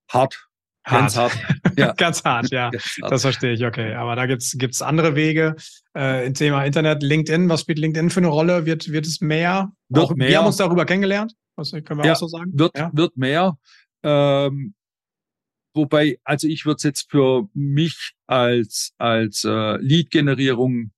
[0.08, 0.48] hart.
[0.84, 1.32] Ganz hart.
[1.78, 1.92] Ja.
[1.96, 2.68] Ganz hart, ja.
[2.68, 3.12] Ganz hart.
[3.12, 3.94] Das verstehe ich, okay.
[3.94, 5.56] Aber da gibt's gibt's andere Wege.
[5.96, 8.66] Äh, im Thema Internet, LinkedIn, was spielt LinkedIn für eine Rolle?
[8.66, 9.72] Wird, wird es mehr?
[9.88, 10.28] Wird auch, mehr.
[10.28, 11.34] Wir haben uns darüber kennengelernt.
[11.56, 12.50] Was können wir ja, auch so sagen?
[12.54, 12.90] Wird, ja.
[12.92, 13.58] wird mehr.
[14.02, 14.74] Ähm,
[15.72, 20.90] wobei, also ich würde es jetzt für mich als, als äh, Lead-Generierung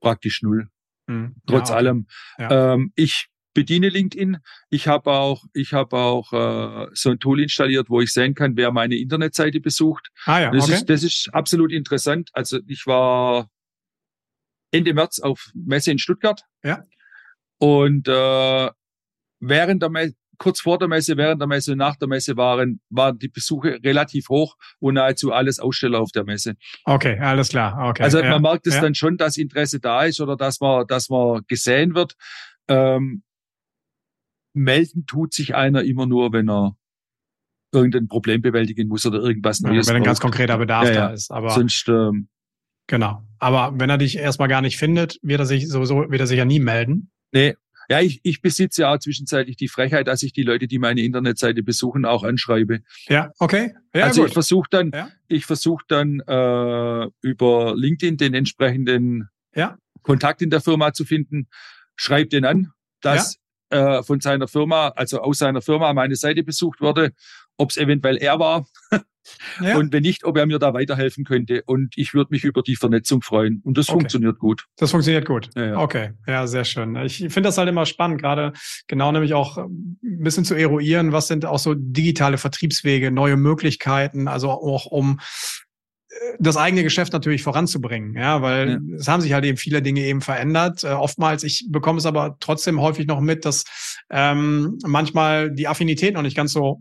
[0.00, 0.68] praktisch null.
[1.08, 1.36] Hm.
[1.46, 1.86] Trotz ja, okay.
[1.86, 2.06] allem.
[2.38, 4.38] Ähm, ich bediene LinkedIn.
[4.70, 8.56] Ich habe auch, ich habe auch äh, so ein Tool installiert, wo ich sehen kann,
[8.56, 10.10] wer meine Internetseite besucht.
[10.24, 10.74] Ah ja, das okay.
[10.74, 12.30] ist das ist absolut interessant.
[12.32, 13.48] Also ich war
[14.72, 16.42] Ende März auf Messe in Stuttgart.
[16.62, 16.84] Ja.
[17.58, 18.70] Und äh,
[19.40, 23.18] während der Messe, kurz vor der Messe, während der Messe, nach der Messe waren, waren
[23.18, 26.54] die Besuche relativ hoch und nahezu alles Aussteller auf der Messe.
[26.84, 27.90] Okay, alles klar.
[27.90, 28.02] Okay.
[28.02, 28.30] Also ja.
[28.30, 28.80] man merkt es ja.
[28.80, 32.14] dann schon, dass Interesse da ist oder dass man, dass man gesehen wird.
[32.68, 33.22] Ähm,
[34.54, 36.76] melden tut sich einer immer nur, wenn er
[37.72, 39.86] irgendein Problem bewältigen muss oder irgendwas Neues.
[39.86, 41.08] Ja, wenn ein ganz konkreter Bedarf ja, ja.
[41.08, 41.30] da ist.
[41.30, 42.28] Aber Sonst, ähm,
[42.90, 43.22] genau.
[43.38, 46.36] Aber wenn er dich erstmal gar nicht findet, wird er sich sowieso, wird er sich
[46.36, 47.10] ja nie melden.
[47.32, 47.54] Nee.
[47.88, 51.00] Ja, ich, ich besitze ja auch zwischenzeitlich die Frechheit, dass ich die Leute, die meine
[51.00, 52.80] Internetseite besuchen, auch anschreibe.
[53.08, 53.74] Ja, okay.
[53.94, 54.28] Ja, also gut.
[54.28, 55.08] ich versuche dann, ja.
[55.26, 59.76] ich versuche dann äh, über LinkedIn den entsprechenden ja.
[60.02, 61.48] Kontakt in der Firma zu finden,
[61.96, 63.38] schreib den an, dass
[63.70, 67.12] äh, von seiner Firma, also aus seiner Firma, meine Seite besucht wurde,
[67.56, 68.66] ob es eventuell er war.
[69.60, 69.76] Ja.
[69.76, 71.62] Und wenn nicht, ob er mir da weiterhelfen könnte.
[71.66, 73.60] Und ich würde mich über die Vernetzung freuen.
[73.64, 73.98] Und das okay.
[73.98, 74.66] funktioniert gut.
[74.76, 75.50] Das funktioniert gut.
[75.54, 75.78] Ja, ja.
[75.78, 76.96] Okay, ja, sehr schön.
[76.96, 78.52] Ich finde das halt immer spannend, gerade
[78.86, 84.28] genau nämlich auch ein bisschen zu eruieren, was sind auch so digitale Vertriebswege, neue Möglichkeiten,
[84.28, 85.20] also auch um
[86.38, 88.96] das eigene Geschäft natürlich voranzubringen, ja, weil ja.
[88.96, 90.84] es haben sich halt eben viele Dinge eben verändert.
[90.84, 93.64] Äh, oftmals, ich bekomme es aber trotzdem häufig noch mit, dass
[94.10, 96.80] ähm, manchmal die Affinität noch nicht ganz so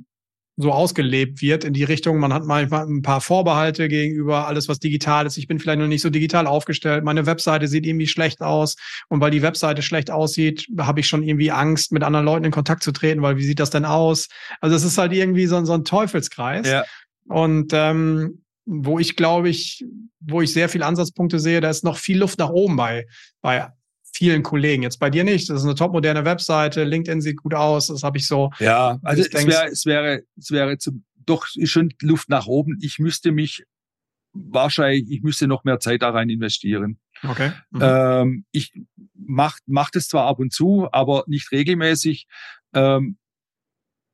[0.62, 2.20] so ausgelebt wird in die Richtung.
[2.20, 5.38] Man hat manchmal ein paar Vorbehalte gegenüber alles, was digital ist.
[5.38, 7.06] Ich bin vielleicht noch nicht so digital aufgestellt.
[7.06, 8.76] Meine Webseite sieht irgendwie schlecht aus.
[9.08, 12.52] Und weil die Webseite schlecht aussieht, habe ich schon irgendwie Angst, mit anderen Leuten in
[12.52, 14.28] Kontakt zu treten, weil wie sieht das denn aus?
[14.60, 16.68] Also es ist halt irgendwie so, so ein Teufelskreis.
[16.68, 16.84] Ja.
[17.30, 19.86] Und ähm, wo ich glaube ich,
[20.20, 23.06] wo ich sehr viele Ansatzpunkte sehe, da ist noch viel Luft nach oben bei,
[23.42, 23.72] bei
[24.14, 24.84] vielen Kollegen.
[24.84, 25.50] Jetzt bei dir nicht.
[25.50, 26.84] Das ist eine topmoderne Webseite.
[26.84, 27.88] LinkedIn sieht gut aus.
[27.88, 28.52] Das habe ich so.
[28.60, 32.78] Ja, also es wäre, es wäre, es wäre zum, doch schon Luft nach oben.
[32.82, 33.64] Ich müsste mich
[34.34, 37.00] wahrscheinlich, ich müsste noch mehr Zeit da rein investieren.
[37.24, 37.52] Okay.
[37.72, 37.80] Mhm.
[37.82, 38.74] Ähm, ich
[39.14, 42.28] mach, mach das zwar ab und zu, aber nicht regelmäßig.
[42.74, 43.18] Ähm,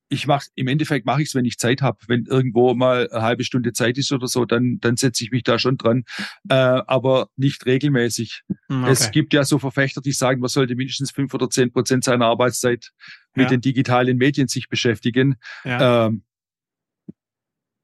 [0.09, 1.97] ich mache im Endeffekt mache ich es, wenn ich Zeit habe.
[2.07, 5.43] Wenn irgendwo mal eine halbe Stunde Zeit ist oder so, dann dann setze ich mich
[5.43, 6.03] da schon dran,
[6.49, 8.43] äh, aber nicht regelmäßig.
[8.69, 8.91] Hm, okay.
[8.91, 12.25] Es gibt ja so Verfechter, die sagen, man sollte mindestens fünf oder zehn Prozent seiner
[12.25, 12.91] Arbeitszeit
[13.35, 13.49] mit ja.
[13.49, 15.35] den digitalen Medien sich beschäftigen.
[15.63, 16.07] Ja.
[16.07, 16.23] Ähm,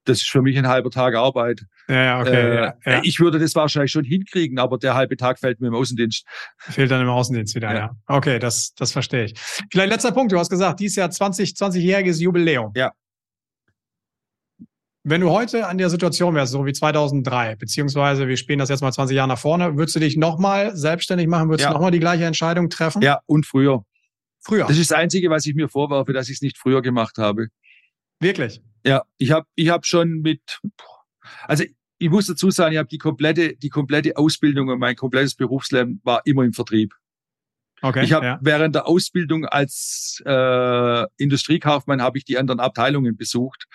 [0.05, 1.61] das ist für mich ein halber Tag Arbeit.
[1.87, 2.31] Ja, ja, okay.
[2.31, 3.01] Äh, ja, ja.
[3.03, 6.25] Ich würde das wahrscheinlich schon hinkriegen, aber der halbe Tag fällt mir im Außendienst.
[6.57, 7.79] Fehlt dann im Außendienst wieder, ja.
[7.79, 7.91] ja.
[8.07, 9.33] Okay, das, das verstehe ich.
[9.71, 10.31] Vielleicht letzter Punkt.
[10.31, 12.71] Du hast gesagt, dieses Jahr 20, 20-jähriges Jubiläum.
[12.75, 12.91] Ja.
[15.03, 18.81] Wenn du heute an der Situation wärst, so wie 2003, beziehungsweise wir spielen das jetzt
[18.81, 21.49] mal 20 Jahre nach vorne, würdest du dich nochmal selbstständig machen?
[21.49, 23.01] Würdest du nochmal die gleiche Entscheidung treffen?
[23.01, 23.83] Ja, und früher.
[24.39, 24.67] Früher?
[24.67, 27.47] Das ist das Einzige, was ich mir vorwerfe, dass ich es nicht früher gemacht habe.
[28.21, 28.61] Wirklich?
[28.85, 30.59] Ja, ich habe ich hab schon mit,
[31.45, 31.63] also
[31.97, 36.01] ich muss dazu sagen, ich habe die komplette, die komplette Ausbildung und mein komplettes Berufsleben
[36.03, 36.93] war immer im Vertrieb.
[37.81, 38.39] Okay, ich habe ja.
[38.41, 43.65] während der Ausbildung als äh, Industriekaufmann habe ich die anderen Abteilungen besucht,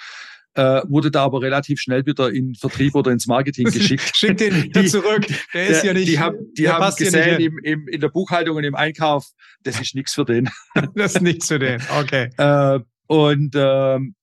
[0.54, 4.16] äh, wurde da aber relativ schnell wieder in Vertrieb oder ins Marketing geschickt.
[4.16, 5.26] Schick den wieder die, zurück.
[5.52, 6.08] Der ist ja nicht.
[6.08, 9.26] Die haben, die haben gesehen im, im, in der Buchhaltung und im Einkauf,
[9.62, 10.48] das ist nichts für den.
[10.94, 11.82] das ist nichts für den.
[11.98, 12.30] Okay.
[12.36, 14.14] Äh, und ähm,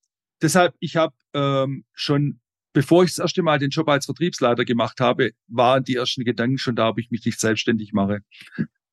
[0.43, 2.39] deshalb, ich habe ähm, schon,
[2.73, 6.57] bevor ich das erste Mal den Job als Vertriebsleiter gemacht habe, waren die ersten Gedanken
[6.57, 8.19] schon da, ob ich mich nicht selbstständig mache.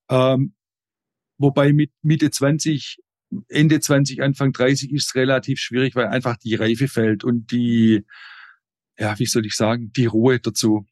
[0.08, 0.54] Ähm,
[1.38, 2.98] wobei mit Mitte 20,
[3.48, 8.04] Ende 20, Anfang 30 ist es relativ schwierig, weil einfach die Reife fällt und die,
[8.98, 10.86] ja, wie soll ich sagen, die Ruhe dazu.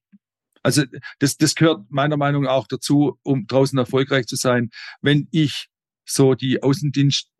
[0.62, 0.84] Also
[1.18, 4.70] das, das gehört meiner Meinung nach auch dazu, um draußen erfolgreich zu sein.
[5.00, 5.68] Wenn ich
[6.04, 7.30] so die Außendienst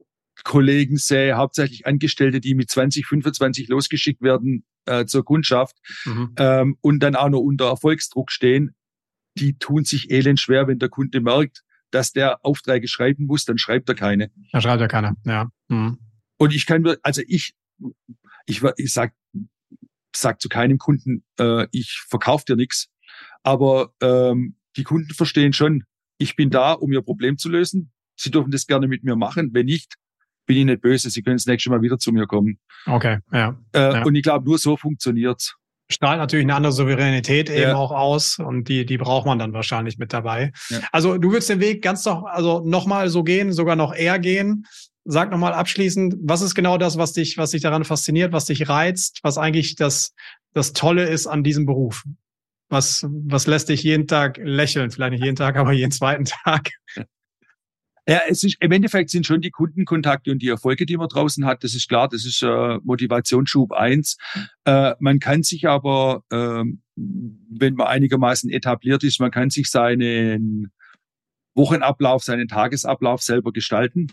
[0.45, 6.35] Kollegen sehe, hauptsächlich Angestellte, die mit 20, 25 losgeschickt werden äh, zur Kundschaft mhm.
[6.37, 8.75] ähm, und dann auch noch unter Erfolgsdruck stehen,
[9.35, 13.59] die tun sich elend schwer, wenn der Kunde merkt, dass der Aufträge schreiben muss, dann
[13.59, 14.31] schreibt er keine.
[14.53, 15.51] Dann schreibt er keine, ja.
[15.69, 15.99] Mhm.
[16.37, 17.55] Und ich kann mir, also ich,
[18.47, 19.15] ich, ich sag,
[20.15, 22.89] sag zu keinem Kunden, äh, ich verkaufe dir nichts,
[23.43, 25.85] aber ähm, die Kunden verstehen schon,
[26.19, 27.93] ich bin da, um ihr Problem zu lösen.
[28.17, 29.51] Sie dürfen das gerne mit mir machen.
[29.53, 29.95] Wenn nicht,
[30.49, 31.11] bin ich nicht böse.
[31.11, 32.59] Sie können das nächste Mal wieder zu mir kommen.
[32.87, 33.57] Okay, ja.
[33.73, 34.03] Äh, ja.
[34.03, 35.55] Und ich glaube, nur so funktioniert's.
[35.91, 37.77] Strahlt natürlich eine andere Souveränität eben ja.
[37.77, 40.53] auch aus und die, die braucht man dann wahrscheinlich mit dabei.
[40.69, 40.81] Ja.
[40.93, 44.67] Also du würdest den Weg ganz noch, also nochmal so gehen, sogar noch eher gehen.
[45.05, 48.69] Sag nochmal abschließend, was ist genau das, was dich, was dich daran fasziniert, was dich
[48.69, 50.13] reizt, was eigentlich das,
[50.53, 52.05] das Tolle ist an diesem Beruf?
[52.69, 54.91] Was, was lässt dich jeden Tag lächeln?
[54.91, 56.69] Vielleicht nicht jeden Tag, aber jeden zweiten Tag.
[58.09, 61.45] Ja, es ist, im Endeffekt sind schon die Kundenkontakte und die Erfolge, die man draußen
[61.45, 64.17] hat, das ist klar, das ist äh, Motivationsschub eins.
[64.65, 66.65] Äh, man kann sich aber, äh,
[66.97, 70.73] wenn man einigermaßen etabliert ist, man kann sich seinen
[71.55, 74.07] Wochenablauf, seinen Tagesablauf selber gestalten.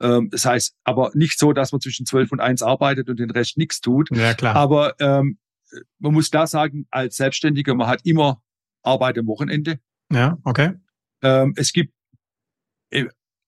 [0.00, 3.30] Ähm, das heißt, aber nicht so, dass man zwischen zwölf und eins arbeitet und den
[3.30, 4.10] Rest nichts tut.
[4.10, 4.56] Ja, klar.
[4.56, 5.38] Aber ähm,
[6.00, 8.42] man muss klar sagen, als Selbstständiger, man hat immer
[8.82, 9.78] Arbeit am Wochenende.
[10.10, 10.72] Ja, okay.
[11.22, 11.94] Ähm, es gibt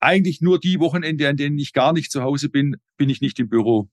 [0.01, 3.39] eigentlich nur die Wochenende, an denen ich gar nicht zu Hause bin, bin ich nicht
[3.41, 3.89] im Büro.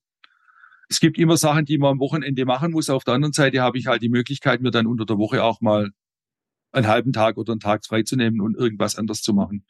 [0.89, 2.89] Es gibt immer Sachen, die man am Wochenende machen muss.
[2.89, 5.61] Auf der anderen Seite habe ich halt die Möglichkeit, mir dann unter der Woche auch
[5.61, 5.91] mal
[6.73, 9.65] einen halben Tag oder einen Tag freizunehmen und irgendwas anders zu machen.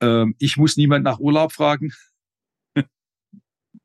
[0.00, 1.92] Ähm, ich muss niemand nach Urlaub fragen.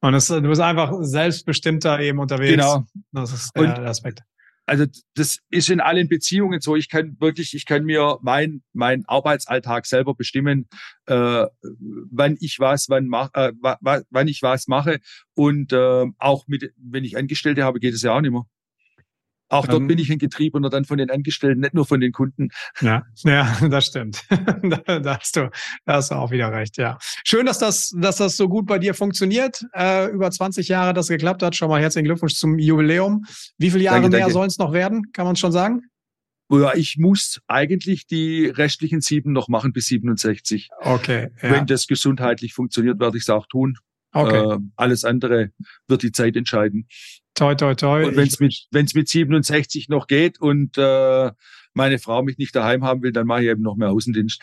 [0.02, 2.52] Und das, du bist einfach selbstbestimmter eben unterwegs.
[2.52, 2.86] Genau.
[3.12, 4.22] Das ist der und, Aspekt
[4.66, 6.76] also das ist in allen Beziehungen so.
[6.76, 10.68] Ich kann wirklich, ich kann mir mein mein Arbeitsalltag selber bestimmen,
[11.06, 11.46] äh,
[12.12, 15.00] wann ich was, wann mach, äh, wann ich was mache
[15.36, 18.46] und äh, auch mit, wenn ich Angestellte habe, geht es ja auch nicht mehr.
[19.50, 22.12] Auch dort ähm, bin ich ein Getriebener dann von den Angestellten, nicht nur von den
[22.12, 22.50] Kunden.
[22.82, 24.24] Ja, ja, das stimmt.
[24.30, 25.52] da, da, hast du,
[25.86, 26.98] da hast du auch wieder recht, ja.
[27.24, 29.64] Schön, dass das, dass das so gut bei dir funktioniert.
[29.74, 31.56] Äh, über 20 Jahre das geklappt hat.
[31.56, 33.26] Schon mal herzlichen Glückwunsch zum Jubiläum.
[33.58, 35.12] Wie viele Jahre danke, mehr sollen es noch werden?
[35.12, 35.84] Kann man schon sagen?
[36.52, 40.70] Ja, ich muss eigentlich die restlichen sieben noch machen bis 67.
[40.80, 41.30] Okay.
[41.42, 41.52] Ja.
[41.52, 43.78] Wenn das gesundheitlich funktioniert, werde ich es auch tun.
[44.12, 44.56] Okay.
[44.56, 45.52] Äh, alles andere
[45.88, 46.88] wird die Zeit entscheiden.
[47.36, 48.06] Toi, toi, toi.
[48.06, 51.32] Und wenn es mit, wenn's mit 67 noch geht und äh,
[51.74, 54.42] meine Frau mich nicht daheim haben will, dann mache ich eben noch mehr Außendienst.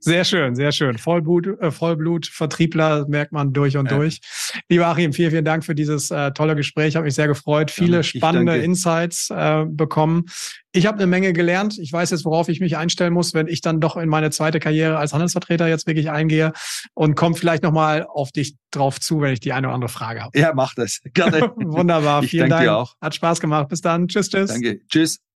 [0.00, 0.98] Sehr schön, sehr schön.
[0.98, 3.96] Vollblut, äh, Vollblut-Vertriebler merkt man durch und ja.
[3.96, 4.20] durch.
[4.68, 6.96] Lieber Achim, vielen, vielen Dank für dieses äh, tolle Gespräch.
[6.96, 7.70] Habe mich sehr gefreut.
[7.70, 8.64] Viele ja, spannende danke.
[8.64, 10.26] Insights äh, bekommen.
[10.72, 11.78] Ich habe eine Menge gelernt.
[11.78, 14.60] Ich weiß jetzt, worauf ich mich einstellen muss, wenn ich dann doch in meine zweite
[14.60, 16.52] Karriere als Handelsvertreter jetzt wirklich eingehe
[16.94, 20.22] und komme vielleicht nochmal auf dich drauf zu, wenn ich die eine oder andere Frage
[20.22, 20.38] habe.
[20.38, 21.00] Ja, mach das.
[21.14, 21.40] Gerne.
[21.56, 22.22] Wunderbar.
[22.22, 22.64] Ich vielen Dank.
[22.64, 22.94] Dir auch.
[23.00, 23.68] Hat Spaß gemacht.
[23.68, 24.08] Bis dann.
[24.08, 24.50] Tschüss, tschüss.
[24.50, 24.80] Danke.
[24.88, 25.20] Tschüss.